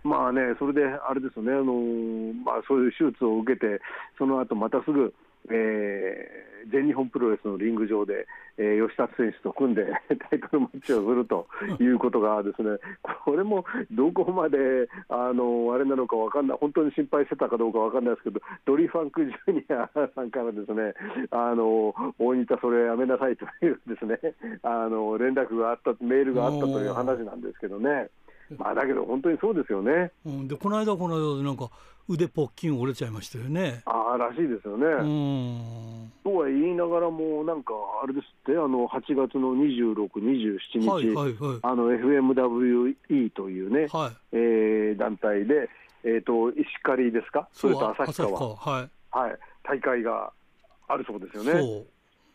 [0.06, 3.80] まあね、それであれですよね、あのーまあ、そういう手術を受けて、
[4.16, 5.12] その後またすぐ、
[5.50, 8.26] えー全日本プロレスのリング上で、
[8.58, 9.84] えー吉田選手と組んで
[10.30, 11.46] タイトルマッチをすると
[11.80, 12.78] いうことがですね、
[13.24, 20.94] これもどこまで、あのあれなのかわかんない、本当に心配してたかどうかわかんないですけど、ドリファンクジュニアさんからですね、
[21.30, 24.18] あの大仁田、それやめなさいというですね、
[24.62, 28.08] あの連絡があった、メールがあったという話なんですけどね。
[28.58, 30.12] まあ、だけど本当にそうですよね。
[30.24, 31.70] うん、でこの間この間なんか
[32.08, 33.82] 腕ポッキン折れちゃいましたよね。
[33.84, 34.86] ああらしいですよね。
[34.86, 37.72] うんとは言いながらも、なんか
[38.02, 44.16] あれですって、あの8月の26、27日、はいはいはいあの FMWE というね、はい。
[44.32, 45.68] えー団体で、
[46.04, 48.90] えー、と石狩ですか、それと旭川、はい。
[49.10, 50.32] はい、大会が
[50.88, 51.86] あるそうですよね。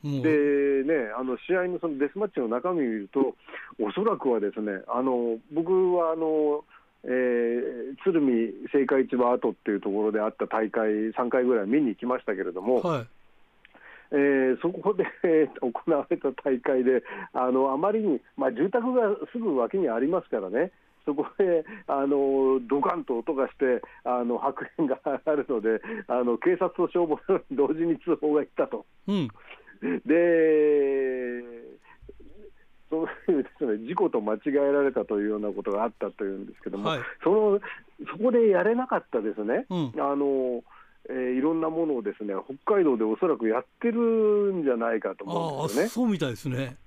[0.03, 3.35] でね、あの試合のそのデスマッチの中身を見ると、
[3.79, 6.63] おそらくはですね、あの僕はあの、
[7.03, 13.07] えー鶴見青果市場跡っていうところであった大会、3回ぐらい見に行きましたけれども、はい。
[14.11, 20.71] えーそこで、えー行われた大会で、あのあまりに、まあ、住宅がすぐ脇にありますからね、
[21.05, 28.85] そこであのドカンと音がして、あの白煙があるので、あの警察と消防に同時に通報が行ったと。
[29.07, 29.27] うん。
[30.05, 31.41] で、
[32.89, 36.99] そういうですね事故と間違えられたというようなことがあったというんですけども、はい。
[37.23, 37.59] その
[38.11, 39.91] そこでやれなかったですね、うん。
[39.97, 40.63] あの
[41.09, 45.89] えーいろんなものをですね北海道でおそらくやってるんじゃないかと思うんですよね。
[45.89, 46.77] そうみたいですね。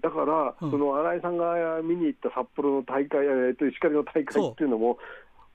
[0.00, 0.70] だから、うん。
[0.70, 4.98] その新井さんが見に行った札幌の大会、えー、と石狩の大会っていうのも、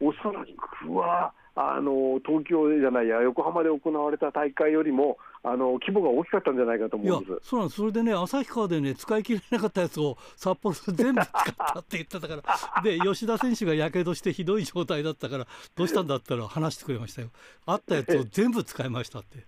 [0.01, 7.49] おそらくはあの東京じゃないや、横浜で行われた大会よりもあの規模が大きかったんじゃないかと思うんです。
[7.49, 7.77] そうなんです。
[7.77, 12.43] それでね旭川でね使い切れなかったやつを札幌で全部使ったって言ってたから。
[12.83, 17.29] で吉田選手がやけどしてひどい状態だったからどうしたんだったら話してくれましたよ。
[17.65, 19.45] あったやつを全部使いましたって。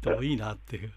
[0.00, 0.92] 人いいなっていう。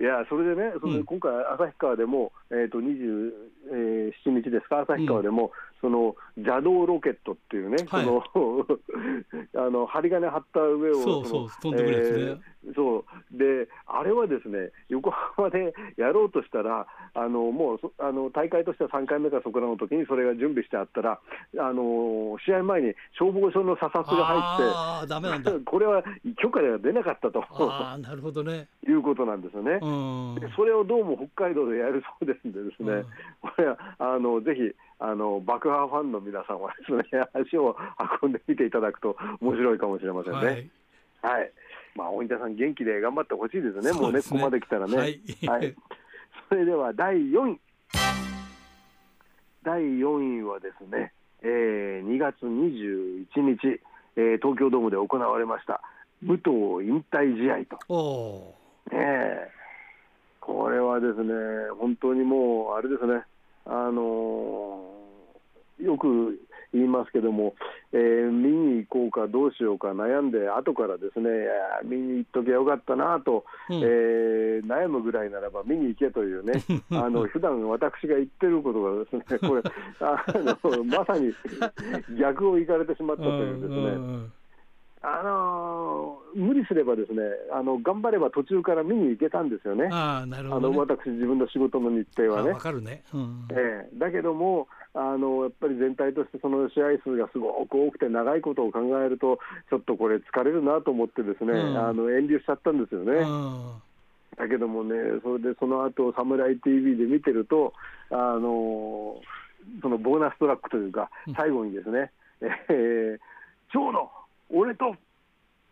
[0.00, 1.04] いや、それでね、それでうん。
[1.04, 5.50] 今回、旭川でも、えー、と27日ですか、旭川でも、
[5.80, 8.04] その邪道ロケットっていうね、はい。
[8.04, 8.66] その
[9.66, 12.22] あの針金張った上をそうそうの飛んでくるやつね。
[12.22, 13.38] えーそう。
[13.38, 21.20] であれはですね、横浜で やろうとしたら、あのもうそあの大会としては3回目かそこらの時にそれが準備してあったら、
[21.58, 25.52] あの試合前に消防署の査察が入って、ああダメなんだ。
[25.64, 26.02] これは
[26.36, 27.42] 許可では出なかったと。
[27.50, 28.68] ああなるほどね。
[28.86, 29.78] いうことなんですよね。
[29.80, 30.40] うん。
[30.40, 33.04] でそれをどうも北海道でやるそうですんで、ですね、うん。
[33.40, 37.76] これはあのぜひあの爆破ファンの皆さんはですね、足を
[38.22, 40.70] 運んでみていただくと面白いかもしれませんね。
[41.22, 41.50] ははいい。
[41.94, 44.96] まあ、大仁田さん、元気で頑張ってほしいですね、もね、そうねここまで来たらね。
[44.96, 45.20] はい
[46.48, 47.60] それでは第4位。
[49.62, 53.80] 第4位はですね、えー2月21日、
[54.16, 55.82] えー東京ドームで行われました、
[56.22, 56.50] 武藤
[56.88, 58.54] 引退試合と。
[58.90, 59.50] ねえ、
[60.40, 61.34] これはですね、
[61.78, 63.22] 本当にもう、あれですね、
[63.68, 64.98] あのー
[65.78, 66.40] よく
[66.72, 67.54] 言いますけども、
[67.92, 71.30] えー見に行こうかどうしようか悩んで、後からですね、
[71.84, 79.62] 見に行っときゃよかったなと、うんえー悩むぐらいならば見に行けというね、 あの普段私が言ってることがですね、これ、
[80.00, 80.24] あ
[80.64, 81.32] のまさに
[82.18, 84.37] 逆を行かれてしまったというですね。
[85.02, 87.22] うんあのー無理すればですね
[87.52, 92.50] あの頑張れば途中から見に行けたんですよね、ああなるあほど、ね、の私、自分の仕事の日程はね。
[92.50, 92.60] あわ。
[92.60, 93.48] かるね、うん。
[93.50, 93.98] ええ。
[93.98, 99.38] だけどもあの、やっぱり全体としてその試合数がすごく多くて長いことを考えると、
[99.70, 101.78] ちょっとこれ、疲れるなと思って、ですね、うん。
[101.78, 103.12] あの遠慮しちゃったんですよね。
[103.12, 103.72] うん。
[104.36, 107.72] だけどもね、それでその後サムライ TV で見てると、
[108.10, 109.20] あの
[109.82, 113.18] そのボーナストラックというかうん、最後にですね、えー、
[113.72, 114.10] 長野、
[114.50, 114.94] 俺と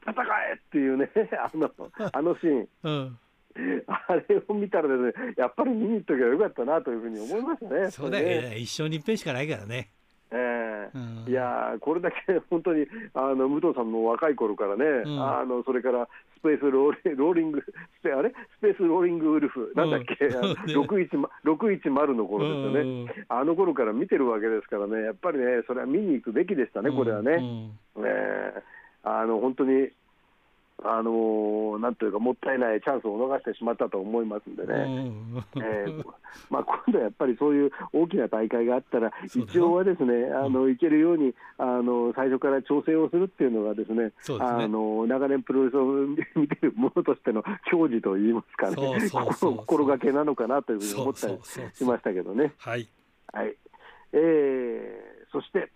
[0.02, 0.14] 戦
[0.50, 1.70] えっていうね、 あの
[2.12, 3.18] あのシーン、うん。
[3.86, 7.90] あれを見たらですね、やっぱり見に行っときゃよかったなというふうに思いましたね。
[7.90, 8.58] そうだよね。
[8.58, 9.90] 一生に一遍しかないからね。
[10.30, 10.90] ええ。
[10.94, 11.24] うん。
[11.26, 15.20] いやーこれだけ本当にあの武藤さんの若い頃からね、うん。
[15.20, 16.08] あのそれから
[16.38, 18.30] スペースローリ ローリングスペあれ？
[18.30, 20.54] スペースローリングウルフ、なんだっけ、 あのね。
[20.66, 27.32] 610 610の頃ですよね、うんあの頃から見てるわけですからね、やっぱりね、それは見に行くべきでしたね、これはね。
[27.96, 28.02] うん。
[28.02, 28.62] ねえ。
[29.02, 29.90] あの本当に、
[30.84, 34.74] あのーなんというか、もったいないチャンスを逃してしまったと思いますんでうね。
[35.08, 35.44] ん。
[35.56, 36.04] えー
[36.50, 44.12] まあ、今度はやっぱりそういう大きな大会があったら、一応はですねあのいけるようにあの最初から調整をするっていうのが、ですねね。
[44.40, 45.84] あの長年プロレスを
[46.36, 51.38] 見てる者としての矜持といいますかね、心心がけなのかなというふうに思ったり
[51.74, 52.52] しましたけどね。
[52.58, 52.86] はい。
[53.32, 53.56] はい。
[54.12, 55.70] えーそして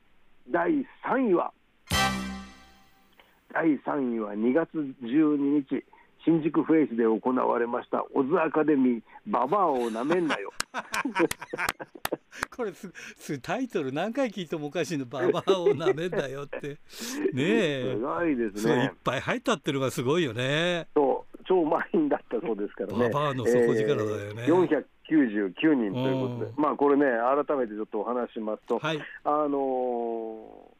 [0.48, 0.70] 第
[1.04, 1.52] 3位は、
[3.52, 4.70] 第3位は2月
[5.02, 5.36] 12
[5.68, 5.84] 日、
[6.24, 10.52] 新宿フェイスで行われました、オズアカデミー、ババアをなめんなよ。
[12.56, 16.68] これすすタイトル何回聞いてもおかしいの「ババアをなめんだよ」って。
[16.68, 16.76] ね
[17.36, 17.92] え。
[17.94, 18.92] すごいですそういっね。
[19.02, 20.86] ぱい入ったってるのがすごいよね。
[20.94, 23.10] そう超満員だったそうですからね。
[23.10, 24.44] ババアの底力だよね。
[24.46, 27.04] えー499人ということで、うまあこれね、
[27.44, 29.00] 改めてちょっとお話ししますと、はい。
[29.24, 30.79] あのー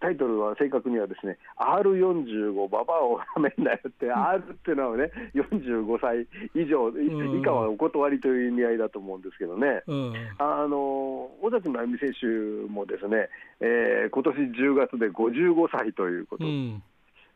[0.00, 9.82] タイトルは正確にはですね、R45 ババアをはめんなよって、R っていうのはね、45歳以上、以下はお断りという意味合いだと思うんですけどね。
[9.86, 10.14] うん。
[10.38, 12.26] あの尾崎真由美選手
[12.70, 13.28] もですね、
[13.60, 16.44] えー今年10月で55歳ということ。
[16.44, 16.82] うん。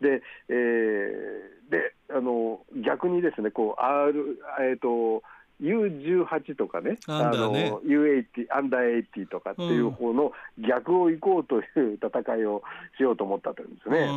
[0.01, 5.23] で、えーであの逆にですね、こう R えー、と
[5.61, 7.53] U18 とかね、あの
[7.83, 12.63] U80、アンダー80とかっていう方の逆を行こうという戦いを
[12.97, 14.09] しようと思ったというんですね。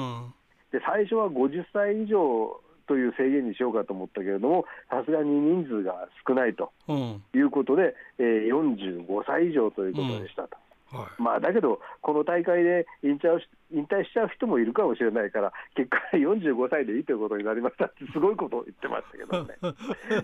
[0.71, 10.57] で最初は50歳以上という制限にしようかと思ったけれども、さすがに人数が少ないとうんうんいうことで、えー45歳以上ということでしたと。
[10.91, 11.21] はい。
[11.21, 19.55] まあ、だけど、この大会で引退をし引退しちゃう人もいるかもしれないから、結果、45歳でいいということになりましたって、すごいことを言ってましたけどね。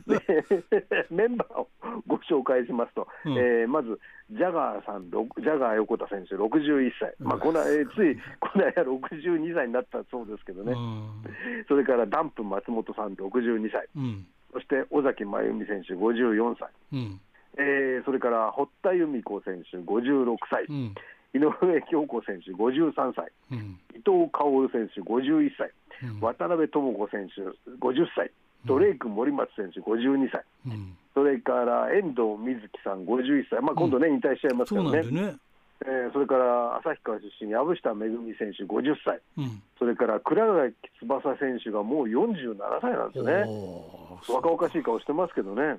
[1.00, 1.70] で メンバーを
[2.08, 3.38] ご紹介しますと、うん。
[3.38, 4.00] えーまず、
[4.32, 11.66] ジャガーさん、ジャガー横田選手、61歳、まあ、このえーついこの間、62歳になったそうですけどね、うん。
[11.68, 14.26] それからダンプ松本さん、62歳、うん。
[14.52, 17.22] そして尾崎真由美選手、54歳、うん
[17.58, 20.66] えーそれから堀田由美子選手、56歳。
[20.70, 20.96] うん。
[21.34, 21.52] 井上
[21.90, 23.78] 京子選手53歳、うん。
[23.94, 25.72] 伊藤薫選手51歳、
[26.04, 26.20] うん。
[26.22, 27.42] 渡辺智子選手
[27.86, 28.32] 50歳、
[28.66, 30.96] ドレイク森松選手52歳、うん。
[31.14, 35.36] それから遠藤瑞希さん51歳、まあ、今度ね、引退しちゃいますそうけどね、
[35.86, 39.62] えーそれから旭川出身、藪下めぐみ選手50歳、うん。
[39.78, 43.34] それから倉垣翼選手がもう47歳なんですよね、
[44.30, 45.78] 若々しい顔してますけどね。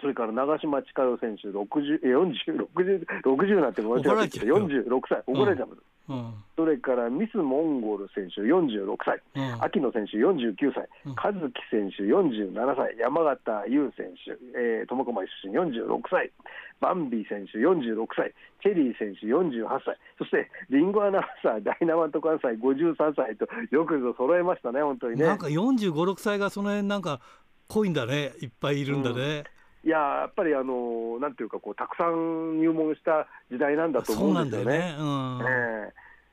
[0.00, 4.68] それから長嶋千佳代選手60、え40、60、60なんてごめんなさい、怒られちゃうよ。
[4.68, 5.68] 46歳、怒られちゃう、
[6.08, 6.34] うん。
[6.56, 9.64] それからミス・モンゴル選手46歳、うん。
[9.64, 11.14] 秋野選手49歳、うん。
[11.14, 16.32] 和樹選手47歳、山形優選手、えー、苫小牧出身46歳、
[16.80, 25.26] バンビ選手46歳、チェリー選手48歳、そしてリンゴアナウンサー、ダイナマント関西53歳と、よくぞ揃えましたね、本当にね。
[25.26, 27.20] なんか45、6歳がその辺なんか
[27.68, 28.32] 濃いんだね。
[28.40, 29.44] いっぱいいるんだね、
[29.84, 34.78] いやーやっぱりあのなんていうかこう、たくさん入門した時代なんだと思うんですよね。
[34.78, 34.96] だよね。
[34.98, 35.92] うんええ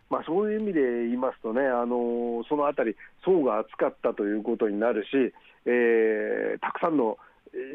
[0.10, 2.95] まあ、そういう意味で言いますとね、あのそのあたり、
[3.26, 5.08] 層が厚かったということになるし、
[5.66, 7.26] えーたくさんのえー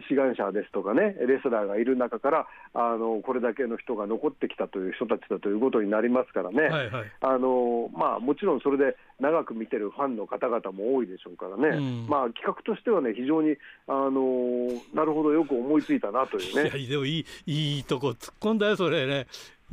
[0.08, 6.62] 志願者ですとかね、レスラーがいる中から、あのこれだけの人が残ってきたという人たちだということになりますからね。
[6.62, 7.12] はいはい。
[7.20, 13.56] あのまあ、もちろんそれで長く見てるファンの方々も多いでしょうからね、うんまあ、企画としてはね、非常に
[13.86, 19.26] あのなるほど、よく思いついたなといういやね、でもいいいいとこ突っ込んだよそれね。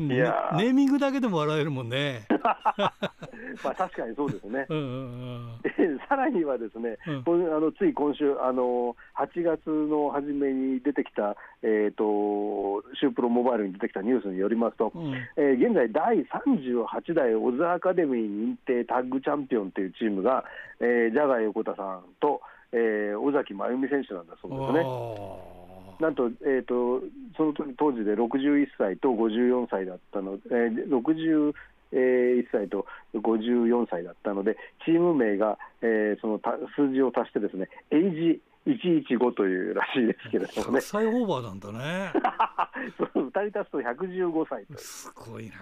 [0.08, 2.26] ねやーネーミングだけでも笑えるもんね。
[3.64, 4.66] まあ、確かにそうですね。
[4.70, 5.72] うんうんで
[6.08, 20.44] さらにはですね、うんあのつい今週あの、8月の初めに出てきた、えー、とシュープロモバイルに出てきたニュースによりますと、うんうんえー現在、第38代オズアカデミー認定タッグチャンピオンというチームが、
[20.80, 22.42] えー、ジャガー横田さんと、
[22.72, 25.59] えー尾崎真由美選手なんだそうですね。
[26.00, 27.02] あなんと,、えー、と
[27.38, 31.54] その時当時で61歳と54歳だったので、えー、
[31.92, 32.86] 61歳と
[33.16, 42.12] 54歳だったので、チーム名が、えーそのた数字を足してですね、エイジ115というらしいですけれー100どもね、 歳オーバーなんだね。
[42.98, 44.78] その2人足すと115歳と。
[44.78, 45.54] すごいな。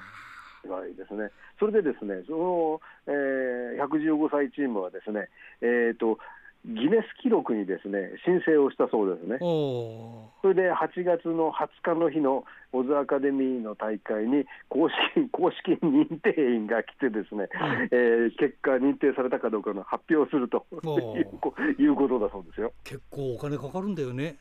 [0.61, 1.29] すごいですね。
[1.59, 5.29] それでですね、その、えー、115歳チームはですね、
[5.61, 6.17] えーと、
[6.67, 9.39] ギネス記録にですね申請をしたそうですね。
[9.39, 12.43] それで8月の20日の日の
[12.73, 17.47] オズアカデミーの大会に公式 公式認定員が来てですね、
[17.91, 20.65] えー、結果認定されたかどうかの発表すると
[21.79, 22.73] いうことだそうですよ。
[22.83, 24.35] 結構お金かかるんだよね。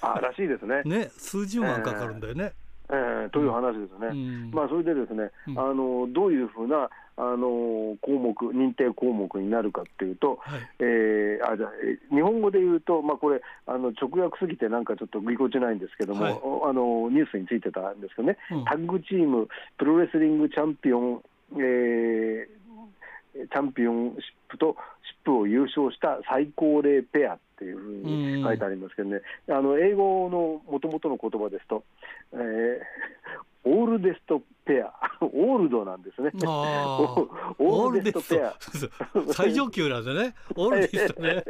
[0.00, 0.82] あらしいですね。
[0.84, 2.52] ね数十万かかるんだよね。
[2.90, 4.08] えー、えー、という話ですね。
[4.08, 6.90] うん、まあそれでですね、うん、あのどういうふうな
[7.20, 11.66] あの項目、認定項目になるかっていうと、はい、えー、あじゃ
[12.14, 16.32] 日本語で言うと、まあ、これあの、直訳すぎてなんかちょっとぎこちないんですけども、はい、
[16.70, 19.48] あのニュースについてたんですけどね、うん、タッグチーム、
[19.78, 21.22] プロレスリングチャンピオン、
[21.54, 31.82] えー、チャンピオンシップとシップを優勝した最高齢ペアっていうふうに書いてありますけどね、あの英語のもともとの言葉ですと、
[32.32, 34.92] えー、 oldest pair、
[35.24, 36.30] オールドなんですね。
[36.46, 39.32] oldest pair。
[39.32, 40.34] 最上級なんだね。
[40.54, 41.44] オールデストね。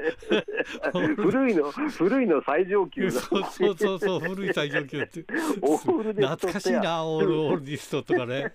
[1.16, 5.22] 古いの、古いの最上級そうそうそうそう、古い最上級って。
[5.22, 8.54] 懐かしいな、 old、oldest とかね。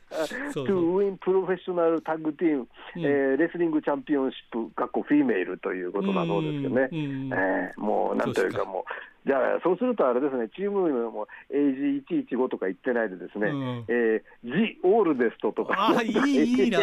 [0.52, 6.90] そうそう women professional tag team、うん、えー、 wrestling championship、かっこ female ということだそうですよね。
[6.92, 8.84] えー、もう、なんというかもう、
[9.26, 15.74] じゃあ、そうするとあれですね、チーム名も AG115 とか言ってないでですね、うん、えー、ジ・オールデストとか。
[15.78, 16.80] ああ、いい、いいな。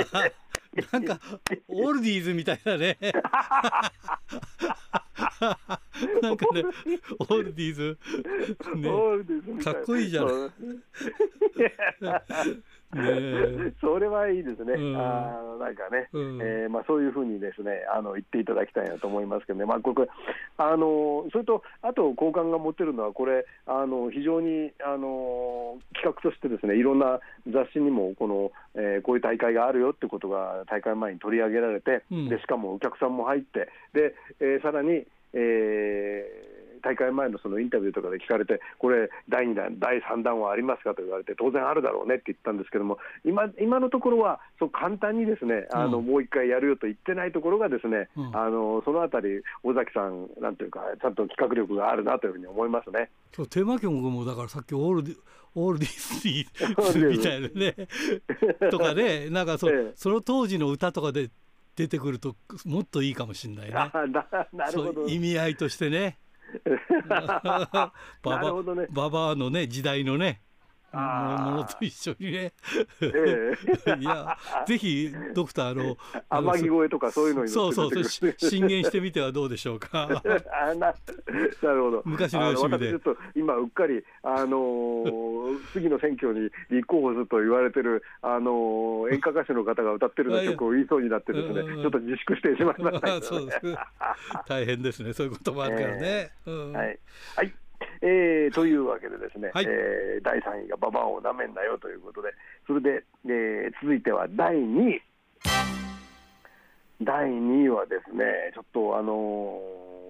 [0.93, 1.21] なんか、
[1.69, 2.97] オールディーズみたいなね。
[6.23, 6.63] なんかね、
[7.19, 7.99] オールディーズ。
[8.77, 8.89] ね、
[9.65, 10.53] かっこいいじゃん。
[12.93, 20.09] ね、 それはいいですね、うん、あなんかね、うん、えー、まあ、そういうふうにですねあの言っていただきたいなと思いますけどね、まあ、これ
[20.59, 36.50] あのそれと、あと高官が持ってるのは、これ、あの非常にあの企画としてですねいろんな雑誌にもこの、えー、こういう大会があるよってことが大会前に取り上げられて、うん、でしかもお客さんも入って、でえー、さらに、えー
[36.81, 40.95] 大会前のそのインタビューとかで聞かれて、これ、第2弾、第3弾はありますか？
[40.95, 53.11] と言われて、当然あるだろうねって言ったんですけども、今今のところは、そう簡単にですね、あの、うん、もう一回やるよと言ってないところが、ですね、うん、あのそのあたり、尾崎さん、なんていうか、ちゃんと企画力があるなというふうに思いますね。
[53.33, 55.17] そうテーマ曲もだからさっきオールディ
[55.55, 57.75] オールディスティみたいなね
[58.71, 61.31] とかねなんかそええ、その当時の歌とかで
[61.77, 63.73] 出てくるともっといいかもしれないね。
[64.53, 66.19] なるほど意味合いとしてね。
[67.09, 67.93] バ
[68.23, 70.43] バね、ババアのね時代のね。
[70.93, 72.53] ものと一緒にね、
[73.01, 73.55] え
[73.87, 74.37] え、いや
[74.67, 75.97] ぜひドクターの
[76.29, 80.09] 天城越えとかそういうのにそうそうそう進言してみてはどうでしょうか。
[80.53, 80.95] あ な
[81.63, 82.03] なるほど。
[82.05, 93.07] 昔のよしみでちょっと今うっかりあのー、 次の選挙に立候補すると言われてるあのー、演歌歌手の方が歌ってる曲を言いそうになってですね、ちょっと自粛してしまいました、
[93.41, 93.77] ね、
[94.49, 95.13] 大変ですね。
[95.13, 96.99] そういうこともあるからね、えーうん、はい、
[97.37, 97.53] はい
[98.03, 102.31] えー、というわけでですね、はい、えー、第3位がババアをなめんなよということで、
[102.67, 105.03] それで、えー、続いては第2位。
[107.03, 108.25] 第2位はですね、
[108.55, 109.61] ちょっとあの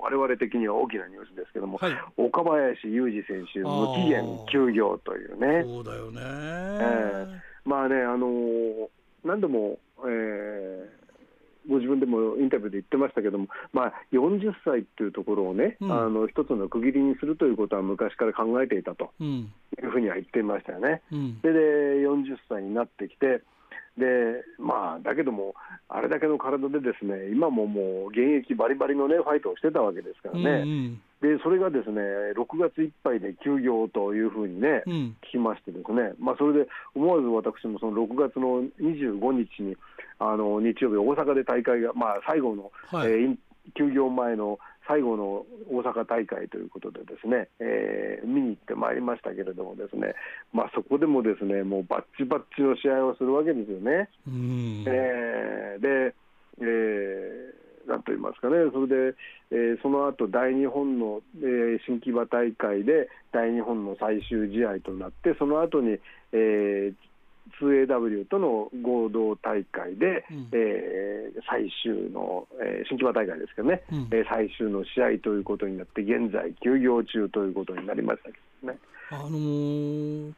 [0.00, 5.62] ー、我々的には大きなニュースですけども、はい、岡林雄二選手、無期限休業というね。
[5.64, 8.88] そうだよね、えー、まあね、あのー、
[9.24, 10.99] 何度も、えー、
[11.70, 19.46] ご自分でもインタビューで言ってましたけども、まあ、40歳っていうところをね、うん、あの一つの区切りにするということは昔から考えていたとい
[19.86, 21.02] うふうには言っていましたよね。
[21.12, 21.58] うん、でで
[22.02, 23.42] 40歳になってきて
[23.98, 25.54] でまあ、だけども、
[25.88, 32.00] あれだけの体でですね今ももう現役バリバリの、ね、ファイトをしてたわけですからね、うんうん、でそれがですね
[32.38, 39.76] 6月いっぱいで休業というふうにね、うん、聞きまして、ですね、まあ、それで思わず私もその6月の25日に
[40.20, 43.36] あの日曜日、大阪で大会が、まあ、最後の、はい、えー、
[43.74, 50.14] 休業前の最後の大阪大会ということでですね、えー、見に行ってまいりましたけれどもですね、
[50.52, 54.10] まあ、そこでもですねもうバッチバッチの試合をするわけですよね。
[54.86, 56.14] えー、で、
[56.60, 59.16] えー、なんと言いますかね、それで、
[59.52, 65.98] えー、その後大日本の、えー、新木場大会で大日本の最終試合となって、その後に、
[66.32, 66.94] えー、
[67.60, 78.78] 2AW との合同大会で、うん、えー、最終の、えー、新木場大会ですけどね、うん、えー、最終の試合ということになって、現在、休業中ということになりましたけどね。
[79.10, 80.32] あのー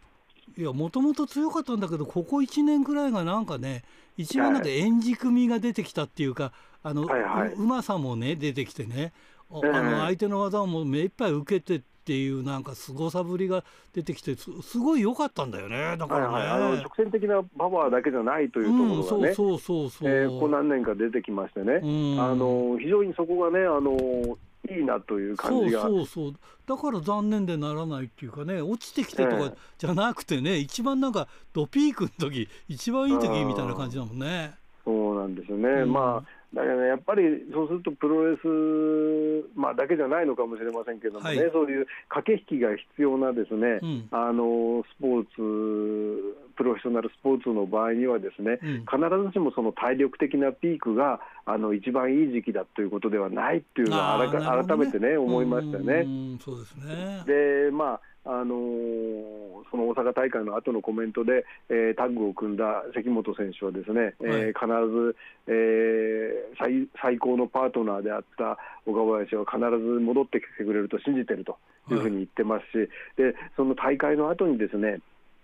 [0.59, 3.85] いやもともと強かったんだけどここ1年ぐらいがなんかね
[4.19, 6.53] 一番なんか円軸味が出てきたっていうか
[6.83, 9.13] あの、はいはい、うまさもね出てきてね。
[9.55, 15.97] あの相手の技をもう目いっぱい受けてっていうなんか凄さぶりが出てきてすすごい良かったんだよね。
[15.97, 21.87] だからね、はいはい、あの直線的なパワーだけじゃないというところがね、うん、そうそうそうそう、えーここ何年か出てきましてね、う
[22.17, 22.21] ん。
[22.21, 24.37] あの非常にそこがねあの
[24.69, 25.83] いいなという感じが。
[25.83, 26.33] そうそう
[26.67, 34.55] だから残念でならないっていうかね落ちてきてとえかじゃなくてね、一番なんかドピークの時一番いい時みたいな感じだもんね。
[34.85, 35.93] そうなんですよね、うん。
[35.93, 37.23] まあだけどね、やっぱり
[37.53, 41.51] そうするとプロレス、まあ、だけじゃないのかもしれませんけどもね、はい。
[41.51, 44.09] そういう駆け引きが必要なですね、うん。
[44.11, 55.95] あのスポーツ、プロフェッショナルスポーツの場合にはですね、うん必ずしもその体力的なピークがあの一番いい時期だということではないっていうのはあー改めてね、思いましたよね。
[56.03, 57.23] うんそうですね。
[57.27, 71.57] でまああのーその大阪大会の後のコメントで、えータッグを組んだ関本選手はですね、えー必ず、えー最最高のパートナーであった岡林は必ず戻ってきてくれると信じてると
[71.91, 74.99] いうふうに言ってますし、でその大会の後にですね、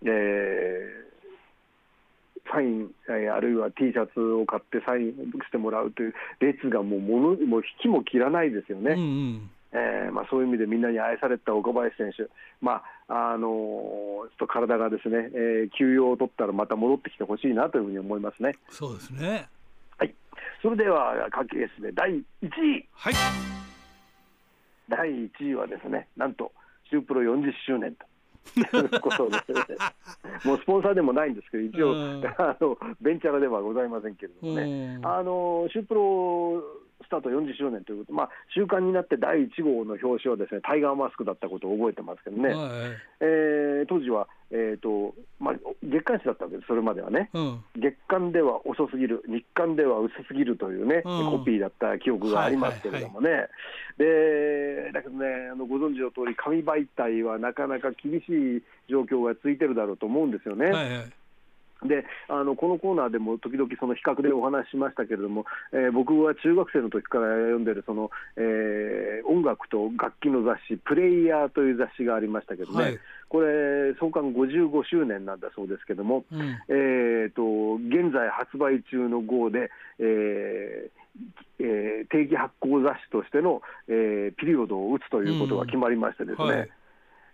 [0.05, 1.09] えー
[2.51, 8.93] サイン、えーあるいは T シャツを買ってサインしてもらうという列がもうものもう引きも切らないですよね。
[8.93, 12.27] うんうんえーまあ、そういう意味でみんなに愛された岡林選手、
[12.63, 18.55] まああのーちょっと体がですね、えー休養を取ったらまた戻ってきてほしいなというふうに思いますね。
[18.71, 19.47] そうですね。
[19.99, 20.15] はい、
[20.63, 23.15] それでは家系ですね第1位、はい。
[24.89, 26.51] 第1位はですね、なんと、
[26.89, 28.07] シュープロ40周年と。
[29.01, 29.37] ことで、
[30.45, 32.25] もうスポンサーでもないんですけど、一応、うん。
[32.39, 35.07] あのベンチャラではございませんけれどもね、うん。
[35.07, 36.63] あのシュープロ
[37.05, 42.69] スタート40周年ということ、まあ、週刊になって第1号の表紙はですねタイガーマスクだったことを覚えてますけどね、はい
[43.21, 47.31] えー当時は、えーとまあ、月刊誌だったわけです、それまではね。
[47.33, 53.49] うん月間では遅すぎる、日刊では薄すぎるというね、うんコピーだった記憶がありますけれどもね、
[53.99, 60.67] でだけどね、あのご存知の通り、紙媒体はなかなか厳しい状況が続いてるだろうと思うんですよね。
[60.67, 61.13] はいはい。
[61.87, 72.99] であのこのコーナーでも時々その比較でお話ししましたけれども、えー僕は中学生の時から読んでるその、えー音楽と楽器の雑誌、プレイヤーという雑誌がありましたけどね、はい。
[73.29, 76.41] これ、創刊55周年なんだそうですけども、うん。
[76.69, 80.91] えー、と現在発売中の号で、えー
[81.61, 86.71] えー定期発行雑誌としての、えーピリオドを打つということが決まりましてですね、はい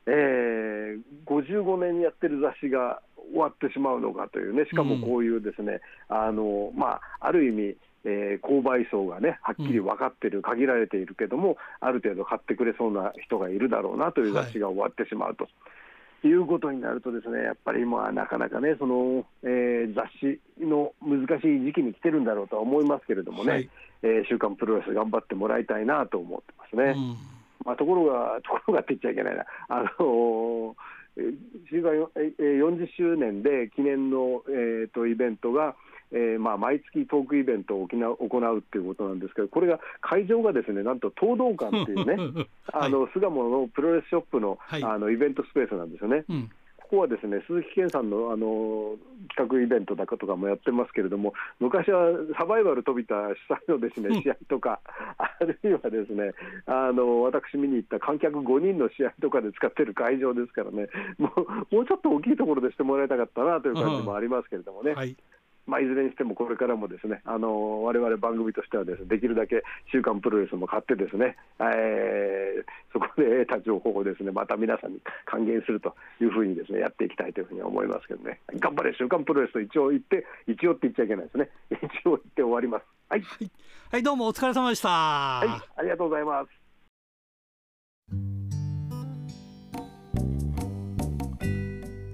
[0.07, 3.01] えー55年やってる雑誌が
[3.33, 15.49] 終わってしまうのかというね、しかもこういうですね、あのまあ、ある意味、えー購買層がね、はっきり分かってる、限られているけども、ある程度買ってくれそうな人がいるだろうなという雑誌が終わってしまうと。
[16.27, 23.71] いうことになるとですね、やっぱり今はなかなかね、その、えー雑誌の難しい時期に来てるんだろうとは思いますけれどもね、はい。
[24.03, 26.95] えー週刊プロレス頑張ってもらいたいなと思ってますね。
[26.97, 27.35] うん
[27.65, 30.75] まあ、ところが、 ところがって言っちゃいけないな、あのー
[31.17, 31.35] えー
[31.71, 35.77] 週刊よえー40周年で記念の、えー、とイベントが、
[36.11, 44.83] えーまあ、毎月トークイベントを行う行うっていうことなんですけど、これが会場がですねなんと東道館っていうね、あの巣鴨のプロレスショップの,、はい。
[44.83, 46.25] あのイベントスペースなんですよね。
[46.29, 46.51] うん
[46.95, 48.95] ここはですね鈴木健さんのあの
[49.35, 52.07] 企画イベントだとかもやってますけれども、昔は
[52.39, 53.15] サバイバル飛びた
[53.67, 54.79] 主催のですね試合とか、
[55.19, 56.31] あるいはですね
[56.67, 60.87] あの私見に行った観客5人の試合とかで使ってる会場ですからね、
[61.19, 64.95] もうもうちょっと大きいところでしてもらいたかったなという感じもありますけれどもね。
[64.95, 65.17] はい
[65.67, 82.85] まあ、いずれにしてもこれからもですね、あの我々番組としてはですね、できるだけ週刊プロレスも買ってですね、えーそこで得た情報をですね、また皆さんに還元するというふうにですね、やっていきたいというふうに思いますけどね、頑張れ週刊プロレスと一応言って、一応って言っちゃいけないですね、一応言って終わります。
[83.09, 83.23] はい、
[83.91, 84.89] はいどうもお疲れ様でした。
[84.89, 86.65] はい、ありがとうございます。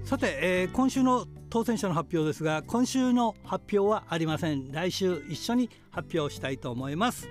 [0.09, 4.71] さて、えー今週の当選者の発表ですが今週の発表はありません。
[4.71, 7.27] 来週一緒に発表したいと思います。